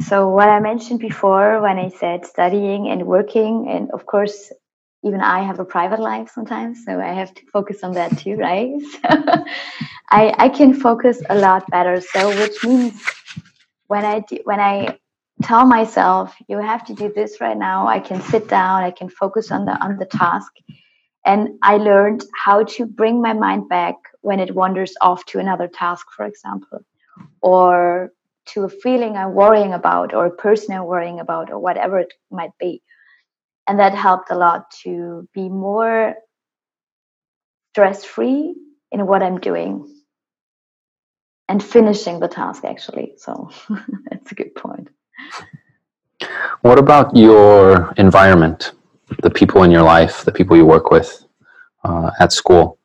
so 0.00 0.28
what 0.28 0.48
I 0.48 0.60
mentioned 0.60 1.00
before 1.00 1.60
when 1.62 1.78
I 1.78 1.88
said 1.88 2.26
studying 2.26 2.88
and 2.88 3.06
working, 3.06 3.68
and 3.68 3.90
of 3.92 4.06
course, 4.06 4.52
even 5.02 5.20
I 5.20 5.42
have 5.42 5.58
a 5.58 5.64
private 5.64 6.00
life 6.00 6.30
sometimes, 6.34 6.84
so 6.84 7.00
I 7.00 7.12
have 7.12 7.32
to 7.34 7.42
focus 7.52 7.82
on 7.82 7.92
that 7.92 8.18
too, 8.18 8.36
right? 8.36 8.70
So 9.02 9.44
I 10.10 10.34
I 10.38 10.48
can 10.48 10.72
focus 10.74 11.22
a 11.28 11.34
lot 11.36 11.68
better. 11.70 12.00
So 12.00 12.28
which 12.40 12.62
means 12.64 13.02
when 13.88 14.04
I 14.04 14.20
do, 14.20 14.38
when 14.44 14.60
I 14.60 14.98
tell 15.42 15.66
myself 15.66 16.34
you 16.48 16.58
have 16.58 16.84
to 16.86 16.94
do 16.94 17.12
this 17.14 17.40
right 17.40 17.56
now, 17.56 17.86
I 17.88 17.98
can 17.98 18.20
sit 18.20 18.48
down, 18.48 18.84
I 18.84 18.90
can 18.90 19.08
focus 19.08 19.50
on 19.50 19.64
the 19.64 19.72
on 19.84 19.96
the 19.96 20.06
task, 20.06 20.52
and 21.24 21.58
I 21.62 21.78
learned 21.78 22.24
how 22.44 22.64
to 22.64 22.86
bring 22.86 23.20
my 23.20 23.32
mind 23.32 23.68
back 23.68 23.96
when 24.20 24.40
it 24.40 24.54
wanders 24.54 24.94
off 25.00 25.24
to 25.26 25.38
another 25.38 25.68
task, 25.68 26.06
for 26.16 26.26
example, 26.26 26.80
or 27.40 28.12
to 28.46 28.64
a 28.64 28.68
feeling 28.68 29.16
I'm 29.16 29.34
worrying 29.34 29.72
about 29.72 30.14
or 30.14 30.26
a 30.26 30.30
person 30.30 30.74
I'm 30.74 30.84
worrying 30.84 31.20
about 31.20 31.50
or 31.50 31.58
whatever 31.58 31.98
it 31.98 32.12
might 32.30 32.52
be. 32.58 32.82
And 33.66 33.80
that 33.80 33.94
helped 33.94 34.30
a 34.30 34.36
lot 34.36 34.70
to 34.82 35.28
be 35.34 35.48
more 35.48 36.14
stress 37.72 38.04
free 38.04 38.54
in 38.92 39.06
what 39.06 39.22
I'm 39.22 39.38
doing 39.40 39.92
and 41.48 41.62
finishing 41.62 42.20
the 42.20 42.28
task 42.28 42.64
actually. 42.64 43.14
So 43.18 43.50
that's 44.10 44.32
a 44.32 44.34
good 44.34 44.54
point. 44.54 44.88
What 46.62 46.78
about 46.78 47.14
your 47.16 47.92
environment, 47.96 48.72
the 49.22 49.30
people 49.30 49.62
in 49.62 49.70
your 49.70 49.82
life, 49.82 50.24
the 50.24 50.32
people 50.32 50.56
you 50.56 50.64
work 50.64 50.90
with 50.90 51.24
uh, 51.84 52.10
at 52.18 52.32
school? 52.32 52.78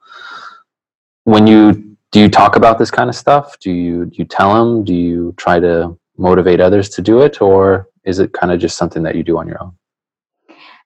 When 1.24 1.48
you 1.48 1.90
do 2.12 2.20
you 2.20 2.30
talk 2.30 2.56
about 2.56 2.77
this 2.77 2.91
kind 2.91 3.10
of 3.10 3.15
stuff? 3.15 3.58
Do 3.60 3.72
you 3.72 4.06
do 4.06 4.18
you 4.18 4.25
tell 4.25 4.53
them? 4.53 4.84
Do 4.84 4.94
you 4.94 5.34
try 5.38 5.60
to 5.60 5.98
motivate 6.18 6.60
others 6.60 6.89
to 6.89 7.01
do 7.01 7.22
it, 7.22 7.41
or 7.41 7.88
is 8.03 8.20
it 8.20 8.34
kind 8.34 8.51
of 8.51 8.60
just 8.60 8.77
something 8.77 9.03
that 9.03 9.15
you 9.15 9.24
do 9.24 9.38
on 9.38 9.48
your 9.48 9.62
own? 9.63 9.74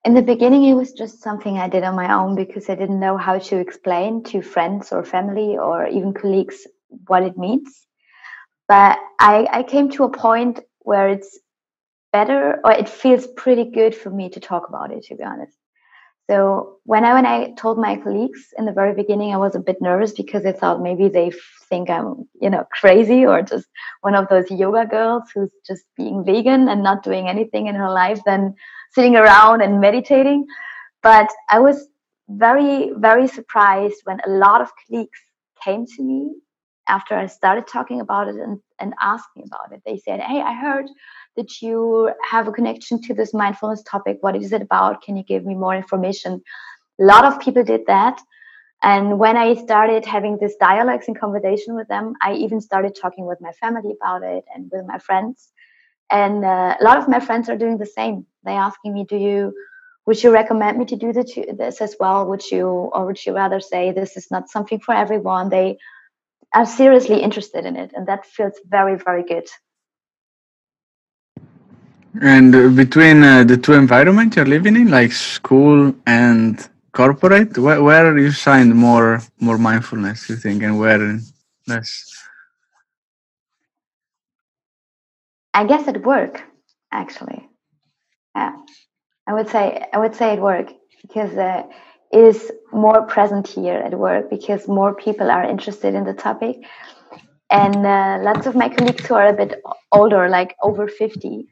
In 0.06 0.14
the 0.14 0.22
beginning, 0.22 0.66
it 0.66 0.76
was 0.76 0.94
just 0.94 1.24
something 1.24 1.58
I 1.58 1.68
did 1.68 1.84
on 1.84 1.96
my 1.96 2.14
own 2.14 2.36
because 2.36 2.70
I 2.70 2.76
didn't 2.76 3.00
know 3.00 3.18
how 3.18 3.40
to 3.40 3.58
explain 3.58 4.24
to 4.26 4.44
friends 4.44 4.92
or 4.92 5.04
family 5.04 5.58
or 5.58 5.88
even 5.88 6.14
colleagues 6.14 6.68
what 7.08 7.24
it 7.24 7.36
means. 7.38 7.88
But 8.68 9.00
I, 9.20 9.48
I 9.52 9.64
came 9.64 9.90
to 9.92 10.04
a 10.04 10.10
point 10.10 10.60
where 10.80 11.10
it's 11.10 11.40
better 12.14 12.60
or 12.64 12.72
it 12.72 12.88
feels 12.88 13.26
pretty 13.26 13.66
good 13.72 13.96
for 13.96 14.12
me 14.12 14.30
to 14.30 14.40
talk 14.40 14.70
about 14.70 14.92
it, 14.92 15.04
to 15.06 15.16
be 15.16 15.24
honest. 15.24 15.58
So 16.30 16.80
when 16.86 17.06
I 17.06 17.14
when 17.14 17.26
I 17.26 17.52
told 17.52 17.78
my 17.78 17.98
colleagues 17.98 18.48
in 18.58 18.66
the 18.66 18.72
very 18.72 18.96
beginning, 18.96 19.34
I 19.34 19.38
was 19.38 19.56
a 19.56 19.60
bit 19.60 19.78
nervous 19.80 20.12
because 20.12 20.46
I 20.46 20.54
thought 20.54 20.82
maybe 20.82 21.08
they 21.08 21.32
think 21.70 21.90
I'm 21.90 22.28
you 22.42 22.50
know 22.50 22.66
crazy 22.72 23.26
or 23.26 23.42
just 23.44 23.68
one 24.02 24.16
of 24.16 24.28
those 24.30 24.50
yoga 24.50 24.86
girls 24.88 25.24
who's 25.34 25.52
just 25.68 25.84
being 25.96 26.24
vegan 26.26 26.68
and 26.68 26.82
not 26.82 27.04
doing 27.04 27.28
anything 27.28 27.68
in 27.68 27.76
her 27.76 27.92
life 27.92 28.20
than 28.26 28.56
sitting 28.92 29.16
around 29.16 29.62
and 29.62 29.80
meditating. 29.80 30.46
But 31.04 31.30
I 31.50 31.60
was 31.60 31.88
very 32.28 32.92
very 32.98 33.28
surprised 33.28 34.02
when 34.06 34.20
a 34.26 34.30
lot 34.30 34.62
of 34.62 34.72
colleagues 34.88 35.20
came 35.64 35.86
to 35.86 36.04
me 36.04 36.32
after 36.88 37.16
I 37.16 37.26
started 37.28 37.68
talking 37.68 38.02
about 38.02 38.28
it 38.28 38.36
and, 38.36 38.60
and 38.80 38.94
me 39.36 39.44
about 39.46 39.72
it. 39.72 39.82
They 39.86 39.98
said, 39.98 40.20
Hey, 40.20 40.42
I 40.42 40.54
heard 40.54 40.86
that 41.36 41.62
you 41.62 42.12
have 42.30 42.48
a 42.48 42.52
connection 42.52 43.02
to 43.04 43.14
this 43.14 43.34
mindfulness 43.34 43.84
topic. 43.84 44.18
What 44.22 44.36
is 44.36 44.54
it 44.54 44.62
about? 44.62 45.02
Can 45.02 45.18
you 45.18 45.24
give 45.24 45.46
me 45.46 45.56
more 45.56 45.76
information? 45.76 46.42
A 47.00 47.04
lot 47.04 47.26
of 47.26 47.40
people 47.40 47.64
did 47.64 47.82
that. 47.88 48.22
And 48.84 49.18
when 49.18 49.36
I 49.36 49.56
started 49.56 50.06
having 50.06 50.38
this 50.38 50.56
dialogues 50.58 51.08
and 51.08 51.20
conversation 51.20 51.76
with 51.76 51.88
them, 51.88 52.14
I 52.22 52.34
even 52.34 52.62
started 52.62 52.96
talking 52.96 53.26
with 53.26 53.42
my 53.42 53.52
family 53.54 53.96
about 54.00 54.24
it 54.24 54.44
and 54.54 54.70
with 54.72 54.86
my 54.86 55.00
friends. 55.00 55.52
And 56.12 56.46
uh, 56.46 56.76
a 56.80 56.84
lot 56.84 56.98
of 56.98 57.08
my 57.08 57.20
friends 57.20 57.50
are 57.50 57.58
doing 57.58 57.78
the 57.80 57.86
same. 57.86 58.28
They're 58.44 58.54
asking 58.54 58.94
me, 58.94 59.06
"Do 59.06 59.18
you, 59.18 59.54
would 60.06 60.22
you 60.22 60.32
recommend 60.32 60.78
me 60.78 60.86
to 60.86 60.96
do 60.96 61.12
this 61.12 61.82
as 61.82 61.96
well? 62.00 62.28
Would 62.28 62.52
you, 62.52 62.68
or 62.68 63.08
would 63.08 63.26
you 63.26 63.34
rather 63.34 63.60
say 63.60 63.92
this 63.92 64.16
is 64.16 64.30
not 64.30 64.50
something 64.50 64.80
for 64.80 64.94
everyone?" 64.94 65.50
They 65.50 65.80
are 66.56 66.66
seriously 66.66 67.22
interested 67.22 67.66
in 67.66 67.76
it, 67.76 67.92
and 67.94 68.08
that 68.08 68.26
feels 68.26 68.54
very, 68.68 68.98
very 68.98 69.24
good. 69.24 69.48
And 72.22 72.76
between 72.76 73.24
uh, 73.24 73.44
the 73.44 73.58
two 73.58 73.74
environments 73.74 74.38
you're 74.38 74.46
living 74.46 74.78
in, 74.78 74.90
like 74.90 75.12
school 75.12 75.94
and 76.08 76.68
corporate, 76.94 77.58
where, 77.58 77.84
where 77.84 78.18
you 78.18 78.32
find 78.32 78.74
more 78.74 79.22
more 79.40 79.58
mindfulness, 79.58 80.30
you 80.30 80.38
think, 80.38 80.64
and 80.64 80.80
where 80.80 81.20
less? 81.68 81.92
I 85.54 85.66
guess 85.66 85.88
at 85.90 86.04
work, 86.06 86.42
actually. 86.92 87.50
Yeah, 88.36 88.54
I 89.28 89.34
would 89.34 89.50
say 89.50 89.86
I 89.94 89.98
would 89.98 90.16
say 90.16 90.32
at 90.32 90.42
work 90.42 90.72
because 91.02 91.36
uh, 91.38 91.64
is 92.16 92.52
more 92.72 93.02
present 93.04 93.48
here 93.48 93.78
at 93.78 93.94
work 93.94 94.30
because 94.30 94.68
more 94.68 94.96
people 94.96 95.30
are 95.30 95.44
interested 95.44 95.94
in 95.94 96.06
the 96.06 96.14
topic, 96.14 96.58
and 97.50 97.76
uh, 97.86 98.20
lots 98.22 98.48
of 98.48 98.56
my 98.56 98.70
colleagues 98.70 99.06
who 99.06 99.16
are 99.16 99.28
a 99.28 99.34
bit 99.34 99.62
older, 99.92 100.30
like 100.30 100.56
over 100.64 100.88
fifty, 100.88 101.48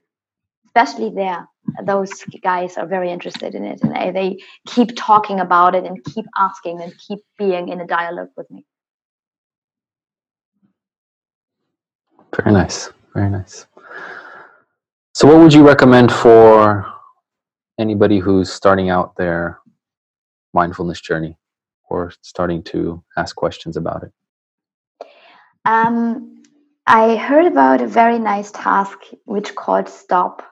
especially 0.67 1.10
there 1.10 1.48
those 1.84 2.12
guys 2.41 2.77
are 2.77 2.86
very 2.86 3.10
interested 3.10 3.55
in 3.55 3.63
it 3.63 3.82
and 3.82 3.96
they, 3.96 4.12
they 4.12 4.38
keep 4.67 4.89
talking 4.98 5.39
about 5.39 5.75
it 5.75 5.86
and 5.86 6.03
keep 6.03 6.25
asking 6.38 6.82
and 6.82 6.93
keep 7.08 7.20
being 7.38 7.70
in 7.70 7.79
a 7.79 7.88
dialogue 7.88 8.27
with 8.36 8.50
me. 8.51 8.65
Very 12.36 12.51
nice 12.51 12.91
very 13.13 13.29
nice. 13.29 13.67
So 15.13 15.27
what 15.27 15.38
would 15.38 15.53
you 15.53 15.65
recommend 15.65 16.12
for 16.12 16.91
anybody 17.79 18.20
who's 18.20 18.51
starting 18.51 18.89
out 18.89 19.15
their 19.15 19.60
mindfulness 20.53 21.01
journey 21.01 21.38
or 21.89 22.12
starting 22.22 22.63
to 22.63 23.03
ask 23.17 23.36
questions 23.36 23.77
about 23.77 24.03
it 24.03 24.12
um, 25.65 26.43
I 26.86 27.15
heard 27.15 27.45
about 27.45 27.81
a 27.81 27.88
very 27.88 28.19
nice 28.19 28.51
task 28.51 28.98
which 29.25 29.55
called 29.55 29.88
Stop. 29.88 30.43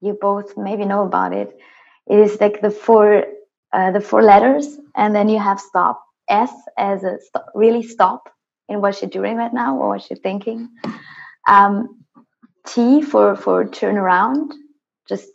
You 0.00 0.16
both 0.20 0.56
maybe 0.56 0.84
know 0.84 1.02
about 1.02 1.32
it. 1.32 1.58
It 2.06 2.20
is 2.20 2.40
like 2.40 2.60
the 2.60 2.70
four 2.70 3.24
uh, 3.72 3.90
the 3.90 4.00
four 4.00 4.22
letters, 4.22 4.78
and 4.94 5.14
then 5.14 5.28
you 5.28 5.38
have 5.38 5.60
Stop. 5.60 6.02
S 6.28 6.52
as 6.76 7.04
a 7.04 7.18
st- 7.20 7.44
really 7.54 7.82
stop 7.82 8.28
in 8.68 8.80
what 8.80 9.00
you're 9.00 9.10
doing 9.10 9.36
right 9.36 9.52
now 9.52 9.76
or 9.76 9.88
what 9.90 10.08
you're 10.10 10.18
thinking. 10.18 10.68
Um, 11.48 12.04
T 12.66 13.02
for 13.02 13.36
for 13.36 13.68
turn 13.68 13.96
around, 13.96 14.52
just 15.08 15.28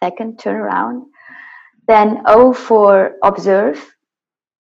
second 0.00 0.38
turn 0.38 0.56
around. 0.56 1.06
Then 1.88 2.22
O 2.26 2.52
for 2.52 3.16
observe 3.22 3.84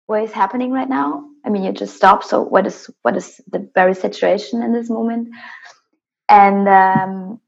what 0.07 0.24
is 0.24 0.31
happening 0.31 0.72
right 0.72 0.89
now 0.89 1.27
I 1.48 1.50
mean, 1.50 1.63
you 1.63 1.72
just 1.72 1.96
stop. 1.96 2.25
So 2.25 2.41
what 2.41 2.67
is 2.67 2.89
what 3.03 3.15
is 3.15 3.39
the 3.50 3.69
very 3.74 3.96
situation 3.96 4.62
in 4.62 4.74
this 4.74 4.89
moment? 4.89 5.29
And 6.27 6.67
um, 6.67 7.39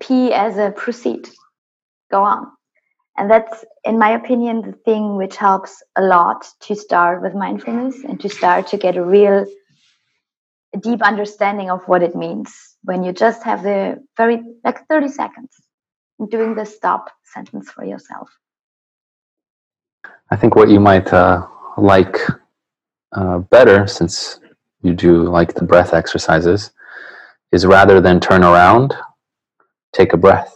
P 0.00 0.32
as 0.32 0.56
a 0.56 0.70
proceed, 0.70 1.28
go 2.10 2.22
on. 2.22 2.46
And 3.18 3.30
that's, 3.30 3.66
in 3.84 3.98
my 3.98 4.12
opinion, 4.12 4.62
the 4.62 4.72
thing 4.72 5.16
which 5.18 5.36
helps 5.36 5.82
a 5.94 6.02
lot 6.02 6.46
to 6.60 6.74
start 6.74 7.20
with 7.20 7.34
mindfulness 7.34 8.02
and 8.02 8.18
to 8.20 8.30
start 8.30 8.68
to 8.68 8.78
get 8.78 8.96
a 8.96 9.04
real 9.04 9.44
deep 10.80 11.02
understanding 11.02 11.70
of 11.70 11.86
what 11.86 12.02
it 12.02 12.16
means 12.16 12.50
when 12.82 13.02
you 13.02 13.12
just 13.12 13.42
have 13.42 13.62
the 13.62 14.02
very 14.16 14.42
like 14.64 14.88
30 14.88 15.08
seconds 15.08 15.50
doing 16.30 16.54
the 16.54 16.64
stop 16.64 17.10
sentence 17.34 17.70
for 17.70 17.84
yourself. 17.84 18.30
I 20.32 20.36
think 20.36 20.56
what 20.56 20.70
you 20.70 20.80
might 20.80 21.12
uh, 21.12 21.46
like 21.76 22.16
uh, 23.12 23.40
better, 23.54 23.86
since 23.86 24.40
you 24.80 24.94
do 24.94 25.24
like 25.24 25.52
the 25.52 25.62
breath 25.62 25.92
exercises, 25.92 26.70
is 27.52 27.66
rather 27.66 28.00
than 28.00 28.18
turn 28.18 28.42
around, 28.42 28.94
take 29.92 30.14
a 30.14 30.16
breath 30.16 30.50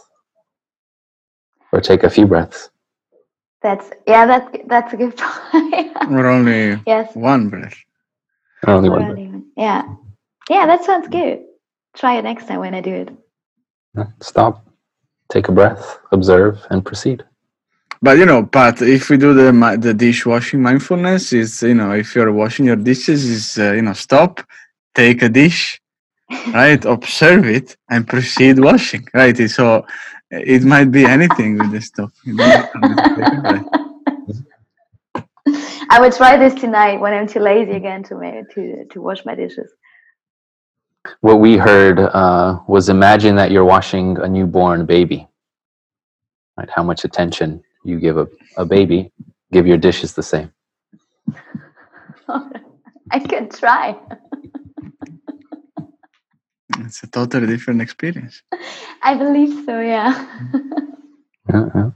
or 1.71 1.79
take 1.79 2.01
a 2.01 2.09
few 2.09 2.25
breaths. 2.25 2.71
That's 3.61 3.91
yeah, 4.07 4.25
that's 4.25 4.49
that's 4.65 4.93
a 4.93 4.97
good 4.97 5.15
point. 5.51 5.95
or 6.09 6.25
only 6.25 6.81
yes. 6.87 7.15
one 7.15 7.47
breath. 7.49 7.77
Or 8.65 8.73
only 8.73 8.89
one. 8.89 9.13
Breath. 9.13 9.43
Yeah, 9.55 9.83
yeah, 10.49 10.65
that 10.65 10.85
sounds 10.85 11.07
good. 11.07 11.43
Try 11.95 12.17
it 12.17 12.23
next 12.23 12.47
time 12.47 12.61
when 12.61 12.73
I 12.73 12.81
do 12.81 12.95
it. 12.95 14.07
Stop, 14.21 14.65
take 15.29 15.49
a 15.49 15.51
breath, 15.51 15.99
observe, 16.11 16.65
and 16.71 16.83
proceed 16.83 17.23
but 18.01 18.17
you 18.17 18.25
know 18.25 18.45
pat 18.45 18.81
if 18.81 19.09
we 19.09 19.17
do 19.17 19.33
the 19.33 19.51
the 19.79 19.93
dishwashing 19.93 20.61
mindfulness 20.61 21.33
is 21.33 21.61
you 21.61 21.73
know 21.73 21.91
if 21.91 22.15
you're 22.15 22.31
washing 22.31 22.65
your 22.65 22.75
dishes 22.75 23.23
is 23.25 23.57
uh, 23.57 23.71
you 23.73 23.81
know 23.81 23.93
stop 23.93 24.41
take 24.95 25.21
a 25.21 25.29
dish 25.29 25.79
right 26.53 26.85
observe 26.85 27.45
it 27.45 27.77
and 27.89 28.07
proceed 28.07 28.59
washing 28.59 29.07
right? 29.13 29.37
So 29.49 29.85
it 30.29 30.63
might 30.63 30.91
be 30.91 31.05
anything 31.05 31.57
with 31.57 31.71
this 31.71 31.85
stuff 31.87 32.11
i 35.89 35.99
will 36.01 36.11
try 36.11 36.35
this 36.35 36.53
tonight 36.53 36.99
when 36.99 37.13
i'm 37.13 37.27
too 37.27 37.39
lazy 37.39 37.71
again 37.71 38.03
to 38.03 38.15
make, 38.17 38.49
to 38.49 38.85
to 38.91 39.01
wash 39.01 39.25
my 39.25 39.35
dishes. 39.35 39.71
What 41.21 41.35
we 41.39 41.55
heard 41.55 41.99
uh, 41.99 42.59
was 42.67 42.89
imagine 42.89 43.37
that 43.37 43.49
you're 43.51 43.63
washing 43.63 44.17
a 44.17 44.27
newborn 44.27 44.85
baby 44.85 45.25
right? 46.57 46.69
How 46.69 46.83
much 46.83 47.05
attention 47.05 47.63
you 47.87 47.99
give 47.99 48.17
a, 48.17 48.27
a 48.57 48.65
baby, 48.65 49.11
give 49.51 49.65
your 49.65 49.77
dishes 49.77 50.13
the 50.13 50.23
same. 50.23 50.51
I 53.11 53.19
can 53.19 53.49
try. 53.49 53.97
it's 56.79 57.03
a 57.03 57.07
totally 57.07 57.47
different 57.47 57.81
experience. 57.81 58.43
I 59.01 59.15
believe 59.15 59.65
so, 59.65 59.79
yeah. 59.95 60.27
yeah. 61.49 61.91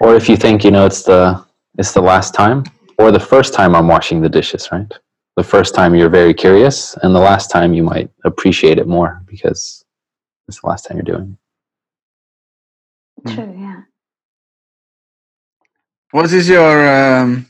Or 0.00 0.16
if 0.16 0.28
you 0.28 0.36
think, 0.36 0.64
you 0.64 0.70
know, 0.70 0.84
it's 0.86 1.04
the 1.04 1.44
it's 1.78 1.92
the 1.92 2.02
last 2.02 2.34
time 2.34 2.64
or 2.98 3.10
the 3.10 3.20
first 3.20 3.54
time 3.54 3.74
I'm 3.74 3.88
washing 3.88 4.20
the 4.20 4.28
dishes, 4.28 4.68
right? 4.72 4.92
The 5.36 5.44
first 5.44 5.74
time 5.74 5.94
you're 5.94 6.10
very 6.10 6.34
curious 6.34 6.94
and 7.02 7.14
the 7.14 7.20
last 7.20 7.50
time 7.50 7.72
you 7.72 7.82
might 7.82 8.10
appreciate 8.24 8.78
it 8.78 8.86
more 8.86 9.22
because 9.26 9.84
it's 10.48 10.60
the 10.60 10.66
last 10.66 10.86
time 10.86 10.98
you're 10.98 11.04
doing 11.04 11.38
it. 13.24 13.34
True, 13.34 13.54
yeah. 13.56 13.82
What 16.12 16.30
is 16.32 16.48
your 16.48 16.76
um, 16.88 17.46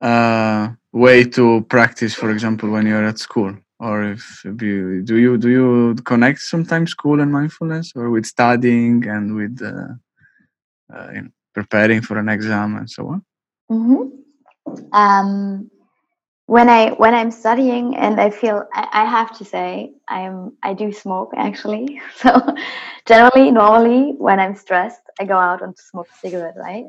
uh, 0.00 0.68
way 0.92 1.24
to 1.24 1.62
practice, 1.68 2.14
for 2.14 2.30
example, 2.30 2.68
when 2.70 2.86
you're 2.86 3.06
at 3.06 3.18
school 3.18 3.56
or 3.80 4.04
if 4.04 4.44
you 4.44 5.02
do 5.02 5.16
you 5.16 5.36
do 5.38 5.48
you 5.48 5.94
connect 6.04 6.40
sometimes 6.40 6.90
school 6.90 7.20
and 7.20 7.32
mindfulness, 7.32 7.92
or 7.96 8.10
with 8.10 8.26
studying 8.26 9.06
and 9.08 9.34
with 9.34 9.60
uh, 9.62 9.94
uh, 10.94 11.22
preparing 11.52 12.00
for 12.00 12.18
an 12.18 12.28
exam 12.28 12.76
and 12.76 12.88
so 12.88 13.08
on? 13.08 13.24
Mm-hmm. 13.70 14.94
Um, 14.94 15.70
when 16.46 16.68
I 16.68 16.90
when 16.90 17.14
I'm 17.14 17.30
studying 17.30 17.96
and 17.96 18.20
I 18.20 18.30
feel 18.30 18.66
I, 18.74 18.88
I 18.92 19.04
have 19.06 19.36
to 19.38 19.44
say 19.44 19.92
I'm 20.08 20.52
I 20.62 20.74
do 20.74 20.92
smoke 20.92 21.32
actually. 21.36 22.00
So 22.16 22.30
generally, 23.06 23.50
normally 23.50 24.12
when 24.18 24.38
I'm 24.40 24.54
stressed, 24.54 25.02
I 25.20 25.24
go 25.24 25.38
out 25.38 25.62
and 25.62 25.76
smoke 25.76 26.08
a 26.14 26.18
cigarette, 26.18 26.56
right? 26.56 26.86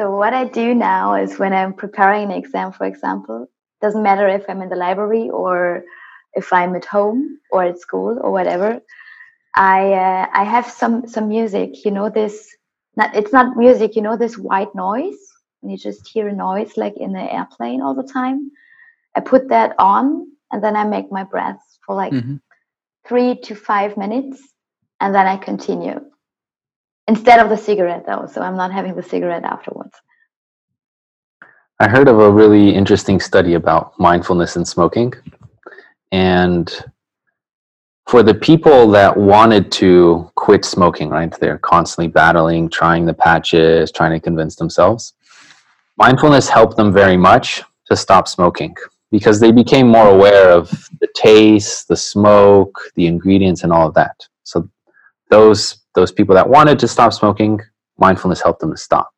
So 0.00 0.10
what 0.16 0.32
I 0.32 0.46
do 0.46 0.74
now 0.74 1.14
is 1.14 1.38
when 1.38 1.52
I'm 1.52 1.74
preparing 1.74 2.32
an 2.32 2.38
exam, 2.38 2.72
for 2.72 2.86
example, 2.86 3.50
doesn't 3.82 4.02
matter 4.02 4.26
if 4.28 4.48
I'm 4.48 4.62
in 4.62 4.70
the 4.70 4.74
library 4.76 5.28
or 5.28 5.84
if 6.32 6.54
I'm 6.54 6.74
at 6.74 6.86
home 6.86 7.38
or 7.50 7.64
at 7.64 7.78
school 7.78 8.18
or 8.18 8.30
whatever. 8.30 8.80
I 9.54 9.92
uh, 9.92 10.26
I 10.32 10.44
have 10.44 10.64
some 10.70 11.06
some 11.06 11.28
music. 11.28 11.84
You 11.84 11.90
know 11.90 12.08
this. 12.08 12.48
Not, 12.96 13.14
it's 13.14 13.30
not 13.30 13.58
music. 13.58 13.94
You 13.94 14.00
know 14.00 14.16
this 14.16 14.38
white 14.38 14.74
noise 14.74 15.20
when 15.60 15.70
you 15.70 15.76
just 15.76 16.08
hear 16.08 16.28
a 16.28 16.32
noise 16.32 16.78
like 16.78 16.96
in 16.96 17.12
the 17.12 17.34
airplane 17.34 17.82
all 17.82 17.94
the 17.94 18.10
time. 18.10 18.50
I 19.14 19.20
put 19.20 19.50
that 19.50 19.74
on 19.78 20.28
and 20.50 20.64
then 20.64 20.76
I 20.76 20.84
make 20.84 21.12
my 21.12 21.24
breaths 21.24 21.78
for 21.84 21.94
like 21.94 22.14
mm-hmm. 22.14 22.36
three 23.06 23.38
to 23.42 23.54
five 23.54 23.98
minutes 23.98 24.40
and 24.98 25.14
then 25.14 25.26
I 25.26 25.36
continue. 25.36 26.00
Instead 27.10 27.40
of 27.40 27.48
the 27.48 27.56
cigarette 27.56 28.04
though, 28.06 28.28
so 28.32 28.40
I'm 28.40 28.56
not 28.56 28.70
having 28.70 28.94
the 28.94 29.02
cigarette 29.02 29.42
afterwards. 29.42 29.96
I 31.80 31.88
heard 31.88 32.06
of 32.06 32.20
a 32.20 32.30
really 32.30 32.72
interesting 32.72 33.18
study 33.18 33.54
about 33.54 33.98
mindfulness 33.98 34.54
and 34.54 34.68
smoking. 34.68 35.12
And 36.12 36.72
for 38.06 38.22
the 38.22 38.34
people 38.34 38.88
that 38.92 39.16
wanted 39.16 39.72
to 39.72 40.30
quit 40.36 40.64
smoking, 40.64 41.08
right? 41.08 41.36
They're 41.40 41.58
constantly 41.58 42.06
battling, 42.06 42.70
trying 42.70 43.06
the 43.06 43.14
patches, 43.14 43.90
trying 43.90 44.12
to 44.12 44.20
convince 44.20 44.54
themselves. 44.54 45.14
Mindfulness 45.96 46.48
helped 46.48 46.76
them 46.76 46.92
very 46.92 47.16
much 47.16 47.64
to 47.86 47.96
stop 47.96 48.28
smoking 48.28 48.76
because 49.10 49.40
they 49.40 49.50
became 49.50 49.88
more 49.88 50.10
aware 50.10 50.50
of 50.50 50.70
the 51.00 51.08
taste, 51.16 51.88
the 51.88 51.96
smoke, 51.96 52.80
the 52.94 53.08
ingredients, 53.08 53.64
and 53.64 53.72
all 53.72 53.88
of 53.88 53.94
that. 53.94 54.28
So 54.44 54.70
those 55.28 55.79
those 55.94 56.12
people 56.12 56.34
that 56.34 56.48
wanted 56.48 56.78
to 56.78 56.88
stop 56.88 57.12
smoking, 57.12 57.60
mindfulness 57.98 58.40
helped 58.40 58.60
them 58.60 58.70
to 58.70 58.76
stop. 58.76 59.10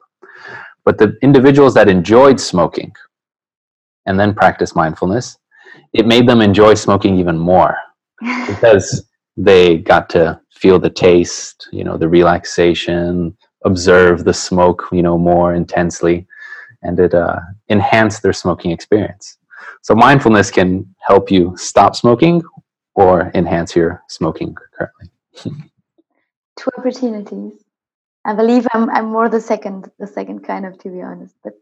But 0.85 0.99
the 0.99 1.17
individuals 1.23 1.75
that 1.75 1.89
enjoyed 1.89 2.41
smoking 2.41 2.93
and 4.07 4.19
then 4.19 4.35
practiced 4.35 4.75
mindfulness, 4.75 5.39
it 5.93 6.07
made 6.07 6.29
them 6.29 6.41
enjoy 6.41 6.75
smoking 6.75 7.19
even 7.19 7.39
more 7.39 7.77
because 8.47 9.05
they 9.37 9.79
got 9.79 10.09
to 10.11 10.41
feel 10.51 10.79
the 10.79 10.91
taste, 10.91 11.69
you 11.73 11.85
know, 11.85 11.97
the 11.97 12.09
relaxation, 12.09 13.37
observe 13.65 14.25
the 14.25 14.35
smoke, 14.35 14.85
you 14.93 15.03
know, 15.03 15.17
more 15.17 15.55
intensely, 15.55 16.27
and 16.83 16.99
it 16.99 17.15
uh, 17.15 17.39
enhanced 17.69 18.23
their 18.23 18.33
smoking 18.33 18.71
experience. 18.71 19.39
So 19.83 19.95
mindfulness 19.95 20.51
can 20.51 20.95
help 21.07 21.31
you 21.31 21.57
stop 21.57 21.97
smoking 21.97 22.43
or 22.95 23.31
enhance 23.35 23.75
your 23.75 24.03
smoking 24.09 24.55
currently. 24.77 25.63
Two 26.57 26.71
opportunities. 26.77 27.53
I 28.25 28.35
believe 28.35 28.67
I'm 28.73 28.89
I'm 28.91 29.07
more 29.07 29.29
the 29.29 29.41
second 29.41 29.91
the 29.99 30.07
second 30.07 30.41
kind 30.45 30.67
of 30.67 30.79
to 30.79 30.91
be 30.91 31.03
honest, 31.03 31.35
but 31.43 31.55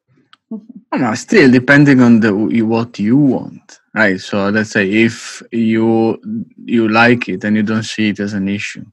still 1.14 1.50
depending 1.50 2.00
on 2.00 2.20
the 2.20 2.32
what 2.64 2.98
you 2.98 3.16
want, 3.16 3.80
right? 3.94 4.20
So 4.20 4.48
let's 4.50 4.70
say 4.70 4.90
if 4.90 5.42
you 5.52 6.20
you 6.64 6.88
like 6.88 7.28
it 7.28 7.44
and 7.44 7.56
you 7.56 7.62
don't 7.62 7.84
see 7.84 8.10
it 8.10 8.20
as 8.20 8.34
an 8.34 8.48
issue, 8.48 8.84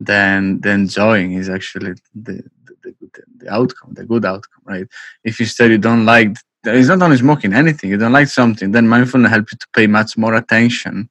then 0.00 0.60
then 0.60 0.80
enjoying 0.80 1.34
is 1.34 1.48
actually 1.48 1.94
the 2.14 2.42
the, 2.82 2.94
the, 3.00 3.22
the 3.36 3.52
outcome, 3.52 3.94
the 3.94 4.04
good 4.04 4.24
outcome, 4.24 4.62
right? 4.64 4.86
If 5.24 5.40
instead 5.40 5.70
you 5.70 5.78
don't 5.78 6.04
like 6.04 6.36
it's 6.64 6.88
not 6.88 7.02
only 7.02 7.16
smoking 7.16 7.54
anything 7.54 7.90
you 7.90 7.96
don't 7.96 8.12
like 8.12 8.28
something 8.28 8.72
then 8.72 8.88
mindfulness 8.88 9.30
helps 9.30 9.52
you 9.52 9.58
to 9.58 9.66
pay 9.74 9.86
much 9.86 10.16
more 10.16 10.34
attention 10.34 11.08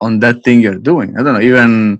on 0.00 0.20
that 0.20 0.42
thing 0.44 0.60
you're 0.60 0.78
doing 0.78 1.16
i 1.18 1.22
don't 1.22 1.34
know 1.34 1.40
even 1.40 1.98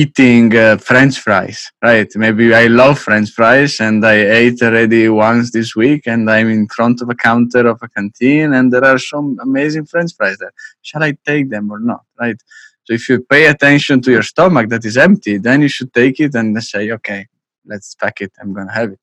eating 0.00 0.56
uh, 0.56 0.76
french 0.78 1.16
fries 1.20 1.60
right 1.82 2.10
maybe 2.16 2.46
i 2.54 2.66
love 2.66 2.98
french 2.98 3.30
fries 3.30 3.80
and 3.80 4.04
i 4.04 4.14
ate 4.40 4.60
already 4.62 5.08
once 5.08 5.52
this 5.52 5.76
week 5.76 6.02
and 6.06 6.30
i'm 6.30 6.50
in 6.50 6.66
front 6.68 7.00
of 7.02 7.08
a 7.10 7.14
counter 7.28 7.66
of 7.72 7.78
a 7.82 7.88
canteen 7.88 8.54
and 8.54 8.72
there 8.72 8.84
are 8.84 8.98
some 8.98 9.38
amazing 9.48 9.86
french 9.86 10.12
fries 10.16 10.38
there 10.38 10.54
shall 10.82 11.02
i 11.02 11.12
take 11.24 11.50
them 11.50 11.70
or 11.70 11.80
not 11.80 12.02
right 12.20 12.40
so 12.84 12.92
if 12.94 13.08
you 13.08 13.20
pay 13.34 13.46
attention 13.46 14.00
to 14.02 14.10
your 14.10 14.22
stomach 14.32 14.68
that 14.68 14.84
is 14.84 14.96
empty 14.96 15.38
then 15.38 15.62
you 15.62 15.68
should 15.68 15.92
take 15.94 16.20
it 16.20 16.34
and 16.34 16.62
say 16.62 16.90
okay 16.90 17.26
let's 17.66 17.94
pack 17.94 18.20
it 18.20 18.32
i'm 18.40 18.52
going 18.52 18.68
to 18.68 18.74
have 18.74 18.90
it 18.90 19.00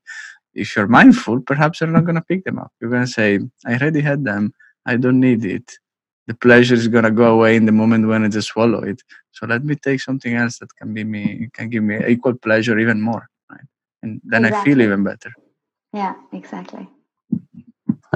if 0.54 0.76
you're 0.76 0.88
mindful, 0.88 1.42
perhaps 1.42 1.82
you're 1.82 1.90
not 1.90 2.06
going 2.06 2.16
to 2.16 2.22
pick 2.22 2.44
them 2.44 2.60
up. 2.60 2.72
You're 2.82 2.90
going 2.90 3.06
to 3.06 3.12
say, 3.12 3.40
I 3.66 3.74
already 3.76 4.02
had 4.02 4.24
them. 4.26 4.54
I 4.86 4.98
don't 4.98 5.20
need 5.20 5.46
it. 5.46 5.72
The 6.28 6.36
pleasure 6.36 6.76
is 6.76 6.88
going 6.88 7.04
to 7.04 7.12
go 7.12 7.34
away 7.34 7.56
in 7.56 7.66
the 7.66 7.72
moment 7.72 8.08
when 8.08 8.24
I 8.24 8.30
just 8.30 8.50
swallow 8.50 8.84
it. 8.84 9.02
So 9.32 9.46
let 9.48 9.64
me 9.64 9.76
take 9.76 10.02
something 10.02 10.36
else 10.36 10.60
that 10.60 10.76
can 10.76 10.94
be 10.94 11.04
me, 11.04 11.50
can 11.54 11.70
give 11.70 11.84
me 11.84 12.06
equal 12.08 12.36
pleasure, 12.36 12.78
even 12.80 13.02
more. 13.02 13.28
Right? 13.50 13.66
And 14.04 14.22
then 14.24 14.46
exactly. 14.46 14.72
I 14.72 14.76
feel 14.76 14.82
even 14.84 15.04
better. 15.04 15.32
Yeah, 15.94 16.14
exactly. 16.32 16.88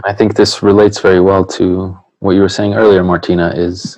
I 0.06 0.14
think 0.14 0.36
this 0.36 0.62
relates 0.62 1.00
very 1.00 1.20
well 1.20 1.46
to 1.46 1.98
what 2.20 2.32
you 2.32 2.42
were 2.42 2.50
saying 2.50 2.76
earlier, 2.76 3.04
Martina, 3.04 3.50
is 3.56 3.98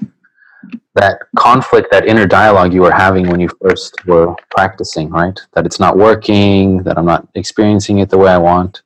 that 0.96 1.20
conflict, 1.38 1.90
that 1.92 2.08
inner 2.08 2.26
dialogue 2.26 2.74
you 2.74 2.82
were 2.82 2.92
having 2.92 3.30
when 3.30 3.40
you 3.40 3.50
first 3.62 4.06
were 4.06 4.36
practicing, 4.50 5.10
right? 5.10 5.40
That 5.54 5.66
it's 5.66 5.80
not 5.80 5.98
working, 5.98 6.84
that 6.84 6.98
I'm 6.98 7.06
not 7.06 7.28
experiencing 7.36 8.00
it 8.00 8.10
the 8.10 8.18
way 8.18 8.32
I 8.32 8.38
want. 8.38 8.82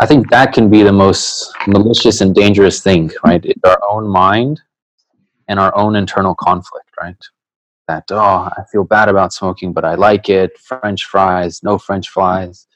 I 0.00 0.06
think 0.06 0.30
that 0.30 0.52
can 0.52 0.68
be 0.68 0.82
the 0.82 0.92
most 0.92 1.52
malicious 1.66 2.20
and 2.20 2.34
dangerous 2.34 2.82
thing, 2.82 3.10
right? 3.24 3.44
It's 3.44 3.62
our 3.64 3.80
own 3.88 4.08
mind 4.08 4.60
and 5.48 5.60
our 5.60 5.76
own 5.76 5.96
internal 5.96 6.34
conflict, 6.34 6.90
right? 7.00 7.16
That, 7.88 8.04
oh, 8.10 8.50
I 8.56 8.62
feel 8.72 8.84
bad 8.84 9.08
about 9.08 9.32
smoking, 9.32 9.72
but 9.72 9.84
I 9.84 9.94
like 9.94 10.28
it. 10.28 10.58
French 10.58 11.04
fries, 11.04 11.62
no 11.62 11.78
French 11.78 12.08
fries. 12.08 12.66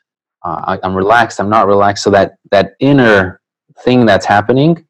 Uh, 0.44 0.62
I, 0.64 0.78
I'm 0.82 0.94
relaxed, 0.94 1.40
I'm 1.40 1.50
not 1.50 1.66
relaxed. 1.66 2.04
So 2.04 2.10
that, 2.10 2.36
that 2.50 2.74
inner 2.78 3.40
thing 3.80 4.06
that's 4.06 4.26
happening, 4.26 4.86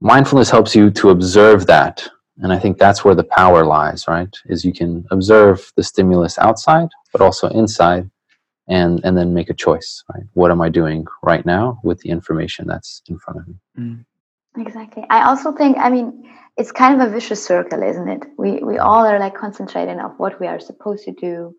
mindfulness 0.00 0.50
helps 0.50 0.74
you 0.74 0.90
to 0.90 1.10
observe 1.10 1.66
that 1.66 2.08
and 2.38 2.52
I 2.52 2.58
think 2.58 2.78
that's 2.78 3.04
where 3.04 3.14
the 3.14 3.24
power 3.24 3.64
lies, 3.64 4.08
right? 4.08 4.34
Is 4.46 4.64
you 4.64 4.72
can 4.72 5.06
observe 5.10 5.70
the 5.76 5.82
stimulus 5.82 6.38
outside, 6.38 6.88
but 7.12 7.20
also 7.20 7.48
inside, 7.48 8.10
and 8.68 9.00
and 9.04 9.16
then 9.16 9.34
make 9.34 9.50
a 9.50 9.54
choice, 9.54 10.04
right? 10.12 10.24
What 10.34 10.50
am 10.50 10.60
I 10.60 10.68
doing 10.68 11.06
right 11.22 11.44
now 11.44 11.80
with 11.82 12.00
the 12.00 12.10
information 12.10 12.66
that's 12.66 13.02
in 13.08 13.18
front 13.18 13.40
of 13.40 13.48
me? 13.48 13.54
Mm. 13.78 14.04
Exactly. 14.58 15.04
I 15.08 15.24
also 15.24 15.52
think, 15.52 15.78
I 15.78 15.88
mean, 15.88 16.28
it's 16.58 16.72
kind 16.72 17.00
of 17.00 17.08
a 17.08 17.10
vicious 17.10 17.42
circle, 17.42 17.82
isn't 17.82 18.08
it? 18.08 18.22
We 18.36 18.62
we 18.62 18.78
all 18.78 19.06
are 19.06 19.18
like 19.18 19.34
concentrating 19.34 19.98
on 19.98 20.10
what 20.18 20.38
we 20.38 20.46
are 20.46 20.60
supposed 20.60 21.04
to 21.04 21.12
do, 21.12 21.54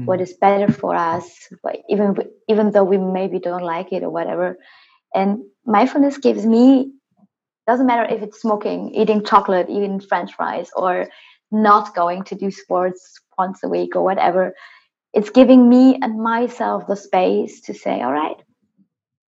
mm. 0.00 0.06
what 0.06 0.20
is 0.20 0.34
better 0.34 0.72
for 0.72 0.94
us, 0.94 1.48
even 1.88 2.16
even 2.48 2.72
though 2.72 2.84
we 2.84 2.98
maybe 2.98 3.38
don't 3.38 3.62
like 3.62 3.92
it 3.92 4.02
or 4.02 4.10
whatever. 4.10 4.58
And 5.14 5.44
mindfulness 5.64 6.18
gives 6.18 6.44
me 6.44 6.92
doesn't 7.66 7.86
matter 7.86 8.12
if 8.12 8.22
it's 8.22 8.40
smoking, 8.40 8.92
eating 8.92 9.24
chocolate, 9.24 9.70
eating 9.70 10.00
French 10.00 10.34
fries, 10.34 10.70
or 10.74 11.08
not 11.52 11.94
going 11.94 12.24
to 12.24 12.34
do 12.34 12.50
sports 12.50 13.20
once 13.38 13.60
a 13.62 13.68
week 13.68 13.94
or 13.94 14.02
whatever. 14.02 14.54
It's 15.12 15.30
giving 15.30 15.68
me 15.68 15.98
and 16.00 16.20
myself 16.20 16.86
the 16.86 16.96
space 16.96 17.60
to 17.62 17.74
say, 17.74 18.00
all 18.00 18.12
right, 18.12 18.42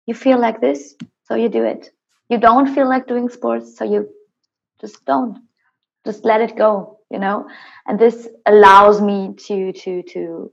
you 0.05 0.13
feel 0.13 0.39
like 0.39 0.61
this, 0.61 0.95
so 1.25 1.35
you 1.35 1.49
do 1.49 1.63
it. 1.63 1.89
You 2.29 2.37
don't 2.37 2.73
feel 2.73 2.87
like 2.87 3.07
doing 3.07 3.29
sports, 3.29 3.77
so 3.77 3.83
you 3.83 4.09
just 4.79 5.03
don't. 5.05 5.39
Just 6.05 6.25
let 6.25 6.41
it 6.41 6.55
go, 6.55 6.99
you 7.09 7.19
know? 7.19 7.47
And 7.85 7.99
this 7.99 8.27
allows 8.45 9.01
me 9.01 9.33
to 9.47 9.73
to 9.73 10.03
to 10.03 10.51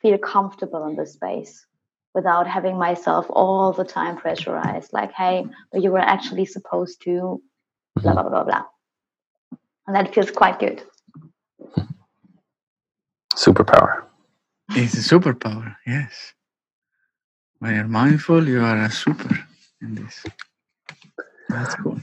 feel 0.00 0.18
comfortable 0.18 0.86
in 0.86 0.96
this 0.96 1.14
space 1.14 1.66
without 2.14 2.46
having 2.46 2.78
myself 2.78 3.26
all 3.28 3.72
the 3.72 3.84
time 3.84 4.16
pressurized 4.16 4.92
like 4.92 5.12
hey 5.12 5.44
but 5.70 5.82
you 5.82 5.90
were 5.92 6.06
actually 6.14 6.46
supposed 6.46 7.02
to 7.02 7.40
blah 7.96 8.14
blah 8.14 8.28
blah 8.28 8.44
blah 8.44 8.64
and 9.86 9.94
that 9.94 10.14
feels 10.14 10.30
quite 10.30 10.58
good 10.58 10.82
superpower 13.34 14.05
it's 14.76 14.94
a 14.94 15.14
superpower 15.14 15.74
yes 15.86 16.34
when 17.58 17.74
you're 17.74 17.88
mindful 17.88 18.46
you 18.46 18.60
are 18.60 18.84
a 18.84 18.90
super 18.90 19.38
in 19.80 19.94
this 19.94 20.24
that's 21.48 21.74
cool 21.76 21.98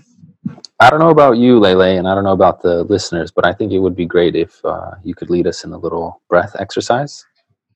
I 0.80 0.90
don't 0.90 1.00
know 1.00 1.12
about 1.12 1.38
you, 1.38 1.60
Lele, 1.60 1.98
and 1.98 2.08
I 2.08 2.14
don't 2.14 2.26
know 2.26 2.34
about 2.34 2.62
the 2.62 2.84
listeners, 2.84 3.32
but 3.32 3.46
I 3.46 3.54
think 3.54 3.72
it 3.72 3.80
would 3.80 3.96
be 3.96 4.06
great 4.06 4.36
if 4.36 4.64
uh, 4.66 4.92
you 5.02 5.16
could 5.16 5.30
lead 5.30 5.48
us 5.48 5.64
in 5.64 5.72
a 5.72 5.78
little 5.78 6.22
breath 6.28 6.56
exercise. 6.60 7.26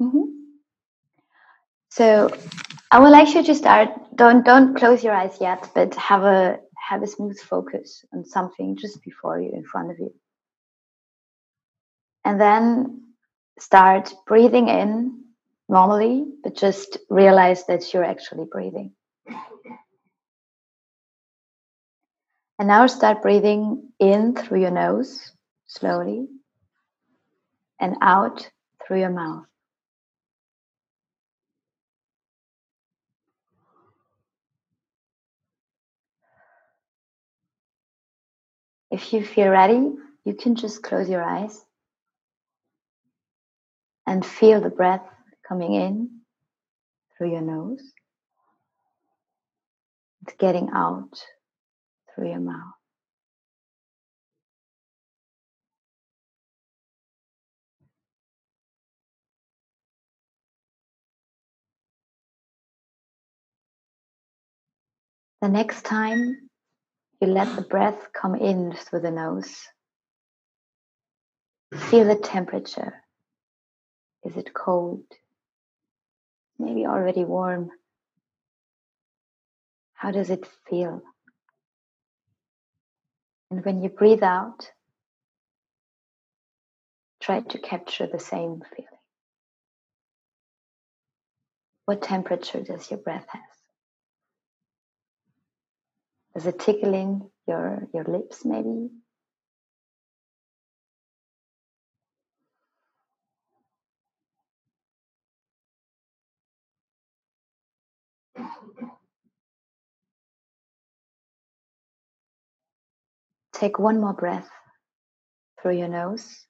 Mm-hmm. 0.02 0.24
So 1.90 2.30
I 2.92 3.00
would 3.00 3.12
like 3.12 3.34
you 3.34 3.44
to 3.44 3.56
start. 3.56 3.90
Don't 4.16 4.44
don't 4.44 4.76
close 4.76 5.04
your 5.04 5.14
eyes 5.14 5.38
yet, 5.40 5.70
but 5.74 5.96
have 5.96 6.24
a 6.24 6.60
have 6.90 7.02
a 7.02 7.08
smooth 7.08 7.40
focus 7.40 8.04
on 8.14 8.26
something 8.26 8.76
just 8.76 9.02
before 9.04 9.40
you, 9.40 9.52
in 9.54 9.64
front 9.64 9.92
of 9.92 10.00
you. 10.00 10.14
And 12.26 12.42
then 12.42 13.07
start 13.60 14.14
breathing 14.26 14.68
in 14.68 15.24
normally, 15.70 16.26
but 16.44 16.56
just 16.56 16.98
realize 17.10 17.66
that 17.66 17.94
you're 17.94 18.04
actually 18.04 18.46
breathing. 18.46 18.92
And 22.60 22.68
now 22.68 22.88
start 22.88 23.22
breathing 23.22 23.92
in 24.00 24.36
through 24.36 24.62
your 24.62 24.72
nose 24.72 25.32
slowly 25.68 26.28
and 27.80 27.96
out 28.02 28.50
through 28.86 29.02
your 29.02 29.12
mouth. 29.12 29.46
If 38.90 39.14
you 39.14 39.24
feel 39.24 39.50
ready, 39.50 39.92
you 40.24 40.34
can 40.34 40.56
just 40.56 40.82
close 40.82 41.10
your 41.10 41.22
eyes 41.22 41.67
and 44.08 44.26
feel 44.26 44.62
the 44.62 44.70
breath 44.70 45.06
coming 45.48 45.74
in 45.74 46.10
through 47.18 47.32
your 47.32 47.42
nose. 47.42 47.82
It's 50.24 50.36
getting 50.40 50.70
out 50.74 51.22
through 52.16 52.30
your 52.30 52.40
mouth. 52.40 52.74
The 65.42 65.50
next 65.50 65.84
time 65.84 66.50
you 67.22 67.28
let 67.28 67.56
the 67.56 67.62
breath 67.62 68.08
come 68.20 68.36
in 68.36 68.74
through 68.74 69.02
the 69.02 69.12
nose, 69.12 69.56
feel 71.76 72.06
the 72.06 72.16
temperature. 72.16 73.04
Is 74.24 74.36
it 74.38 74.54
cold? 74.54 75.04
Maybe 76.60 76.86
already 76.86 77.24
warm. 77.24 77.72
How 79.94 80.12
does 80.12 80.30
it 80.30 80.48
feel? 80.70 81.02
And 83.50 83.64
when 83.64 83.82
you 83.82 83.90
breathe 83.90 84.24
out, 84.24 84.72
try 87.22 87.42
to 87.42 87.58
capture 87.58 88.08
the 88.08 88.20
same 88.20 88.62
feeling. 88.76 88.88
What 91.86 92.02
temperature 92.02 92.62
does 92.62 92.92
your 92.92 93.00
breath 93.00 93.26
have? 93.30 93.42
Is 96.36 96.46
it 96.46 96.60
tickling 96.60 97.30
your, 97.48 97.88
your 97.94 98.04
lips 98.04 98.46
maybe? 98.46 98.90
Take 113.58 113.80
one 113.80 114.00
more 114.00 114.14
breath 114.14 114.48
through 115.60 115.80
your 115.80 115.88
nose 115.88 116.46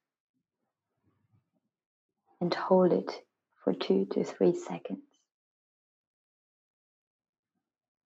and 2.42 2.54
hold 2.54 2.92
it 2.92 3.10
for 3.64 3.74
two 3.74 4.08
to 4.12 4.26
three 4.26 4.54
seconds. 4.54 5.00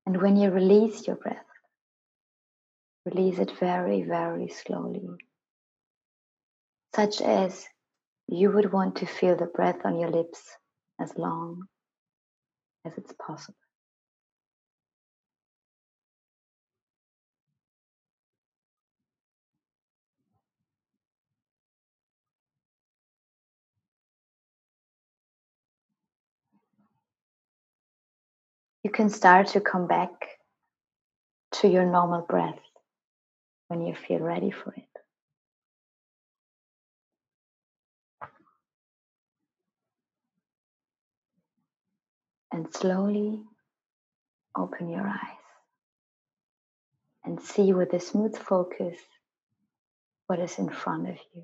And 0.05 0.21
when 0.21 0.37
you 0.37 0.51
release 0.51 1.07
your 1.07 1.15
breath, 1.15 1.47
release 3.03 3.39
it 3.39 3.51
very, 3.59 4.03
very 4.03 4.49
slowly, 4.49 5.09
such 6.95 7.21
as 7.21 7.65
you 8.27 8.51
would 8.51 8.71
want 8.71 8.97
to 8.97 9.07
feel 9.07 9.35
the 9.35 9.47
breath 9.47 9.79
on 9.83 9.99
your 9.99 10.11
lips 10.11 10.43
as 10.99 11.11
long 11.17 11.63
as 12.85 12.93
it's 12.97 13.13
possible. 13.13 13.57
You 28.83 28.89
can 28.91 29.09
start 29.09 29.47
to 29.49 29.61
come 29.61 29.87
back 29.87 30.09
to 31.53 31.67
your 31.67 31.85
normal 31.85 32.21
breath 32.21 32.59
when 33.67 33.85
you 33.85 33.95
feel 33.95 34.19
ready 34.19 34.51
for 34.51 34.73
it. 34.73 34.83
And 42.51 42.73
slowly 42.73 43.39
open 44.57 44.89
your 44.89 45.07
eyes 45.07 45.45
and 47.23 47.41
see 47.41 47.73
with 47.73 47.93
a 47.93 47.99
smooth 47.99 48.35
focus 48.37 48.97
what 50.27 50.39
is 50.39 50.57
in 50.57 50.69
front 50.69 51.07
of 51.07 51.15
you. 51.33 51.43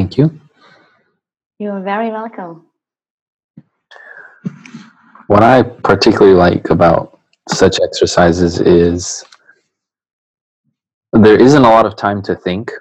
Thank 0.00 0.16
you. 0.16 0.40
You're 1.58 1.82
very 1.82 2.08
welcome. 2.10 2.64
What 5.26 5.42
I 5.42 5.62
particularly 5.62 6.32
like 6.32 6.70
about 6.70 7.20
such 7.50 7.78
exercises 7.82 8.60
is 8.60 9.22
there 11.12 11.38
isn't 11.38 11.62
a 11.62 11.68
lot 11.68 11.84
of 11.84 11.96
time 11.96 12.22
to 12.22 12.34
think, 12.34 12.72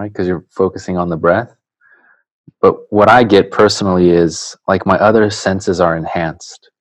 right? 0.00 0.12
Because 0.12 0.26
you're 0.26 0.44
focusing 0.50 0.96
on 0.96 1.10
the 1.10 1.16
breath. 1.16 1.54
But 2.60 2.92
what 2.92 3.08
I 3.08 3.22
get 3.22 3.52
personally 3.52 4.10
is 4.10 4.56
like 4.66 4.84
my 4.84 4.98
other 4.98 5.30
senses 5.30 5.80
are 5.80 5.96
enhanced. 5.96 6.72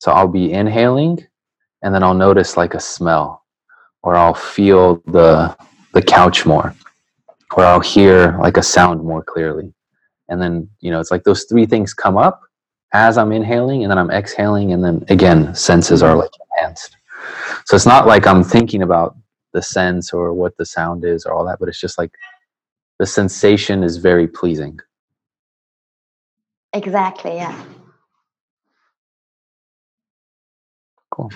So 0.00 0.12
I'll 0.12 0.28
be 0.28 0.52
inhaling 0.52 1.26
and 1.80 1.94
then 1.94 2.02
I'll 2.02 2.12
notice 2.12 2.58
like 2.58 2.74
a 2.74 2.80
smell 2.80 3.46
or 4.02 4.14
I'll 4.14 4.34
feel 4.34 4.96
the 5.06 5.56
the 5.94 6.02
couch 6.02 6.44
more 6.44 6.74
or 7.56 7.64
I'll 7.64 7.80
hear 7.80 8.36
like 8.40 8.56
a 8.56 8.62
sound 8.62 9.02
more 9.02 9.22
clearly. 9.22 9.72
And 10.28 10.40
then, 10.40 10.68
you 10.80 10.90
know, 10.90 11.00
it's 11.00 11.10
like 11.10 11.24
those 11.24 11.44
three 11.44 11.66
things 11.66 11.92
come 11.94 12.16
up 12.16 12.40
as 12.92 13.18
I'm 13.18 13.32
inhaling 13.32 13.82
and 13.84 13.90
then 13.90 13.98
I'm 13.98 14.10
exhaling 14.10 14.72
and 14.72 14.82
then 14.84 15.04
again 15.08 15.54
senses 15.54 16.02
are 16.02 16.14
like 16.16 16.30
enhanced. 16.58 16.96
So 17.66 17.76
it's 17.76 17.86
not 17.86 18.06
like 18.06 18.26
I'm 18.26 18.42
thinking 18.44 18.82
about 18.82 19.16
the 19.52 19.62
sense 19.62 20.12
or 20.12 20.32
what 20.32 20.56
the 20.56 20.64
sound 20.64 21.04
is 21.04 21.26
or 21.26 21.32
all 21.32 21.44
that, 21.46 21.58
but 21.58 21.68
it's 21.68 21.80
just 21.80 21.98
like 21.98 22.12
the 22.98 23.06
sensation 23.06 23.82
is 23.82 23.96
very 23.96 24.28
pleasing. 24.28 24.78
Exactly, 26.72 27.34
yeah. 27.34 27.64
Cool. 31.10 31.30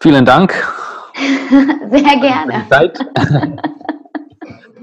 Vielen 0.00 0.24
Dank. 0.24 0.52
Sehr 1.90 2.20
gerne. 2.20 2.66
Zeit. 2.68 2.98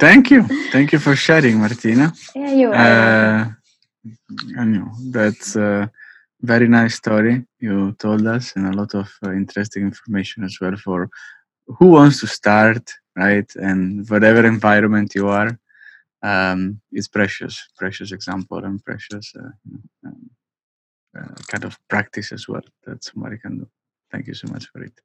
Thank 0.04 0.32
you. 0.32 0.44
Thank 0.74 0.92
you 0.92 1.00
for 1.00 1.16
sharing, 1.16 1.60
Martina. 1.60 2.14
Yeah, 2.36 2.52
you 2.52 2.68
are. 2.72 2.76
Uh, 2.76 3.52
I 4.60 4.66
know 4.66 4.92
that's 5.12 5.56
a 5.56 5.90
very 6.42 6.68
nice 6.68 6.96
story 6.96 7.46
you 7.60 7.94
told 8.00 8.28
us, 8.28 8.54
and 8.58 8.68
a 8.68 8.78
lot 8.78 8.96
of 8.96 9.08
uh, 9.26 9.32
interesting 9.32 9.84
information 9.84 10.44
as 10.44 10.58
well 10.60 10.76
for 10.76 11.10
who 11.68 11.86
wants 11.98 12.20
to 12.20 12.28
start, 12.28 12.84
right? 13.16 13.50
And 13.56 14.06
whatever 14.10 14.46
environment 14.46 15.16
you 15.16 15.30
are, 15.30 15.58
um, 16.22 16.82
it's 16.92 17.08
precious, 17.08 17.56
precious 17.78 18.12
example 18.12 18.62
and 18.66 18.84
precious 18.84 19.34
uh, 19.40 19.52
um, 20.06 20.30
uh, 21.18 21.36
kind 21.48 21.64
of 21.64 21.80
practice 21.88 22.34
as 22.34 22.50
well 22.50 22.66
that 22.86 23.06
somebody 23.06 23.38
can 23.38 23.60
do. 23.60 23.68
Thank 24.12 24.28
you 24.28 24.34
so 24.34 24.50
much 24.52 24.66
for 24.68 24.84
it. 24.84 25.00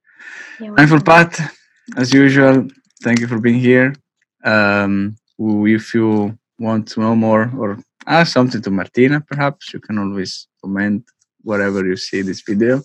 You're 0.59 0.75
Mindful 0.75 1.03
welcome. 1.07 1.49
As 1.97 2.13
usual. 2.13 2.67
Thank 3.05 3.21
you 3.21 3.29
for 3.29 3.39
being 3.39 3.61
here. 3.61 3.95
Um, 4.44 5.16
if 5.38 5.94
you 5.94 6.38
want 6.59 6.88
to 6.88 7.01
know 7.01 7.14
more 7.14 7.51
or 7.57 7.79
ask 8.07 8.33
something 8.33 8.62
to 8.62 8.70
Martina, 8.70 9.20
perhaps 9.20 9.72
you 9.72 9.81
can 9.81 9.98
always 9.98 10.48
comment 10.62 11.05
wherever 11.42 11.85
you 11.87 11.96
see 11.96 12.22
this 12.22 12.42
video. 12.42 12.83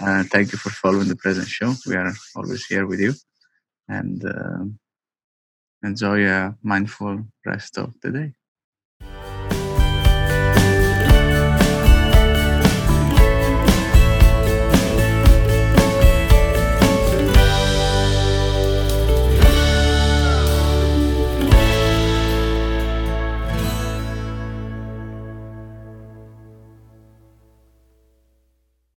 Uh, 0.00 0.24
thank 0.24 0.52
you 0.52 0.58
for 0.58 0.70
following 0.70 1.08
the 1.08 1.16
present 1.16 1.48
show. 1.48 1.74
We 1.86 1.94
are 1.96 2.12
always 2.36 2.64
here 2.66 2.86
with 2.86 3.00
you, 3.00 3.14
and 3.88 4.24
um 4.24 4.78
enjoy 5.84 6.26
a 6.26 6.56
mindful 6.62 7.24
rest 7.44 7.78
of 7.78 7.92
the 8.02 8.10
day. 8.10 8.32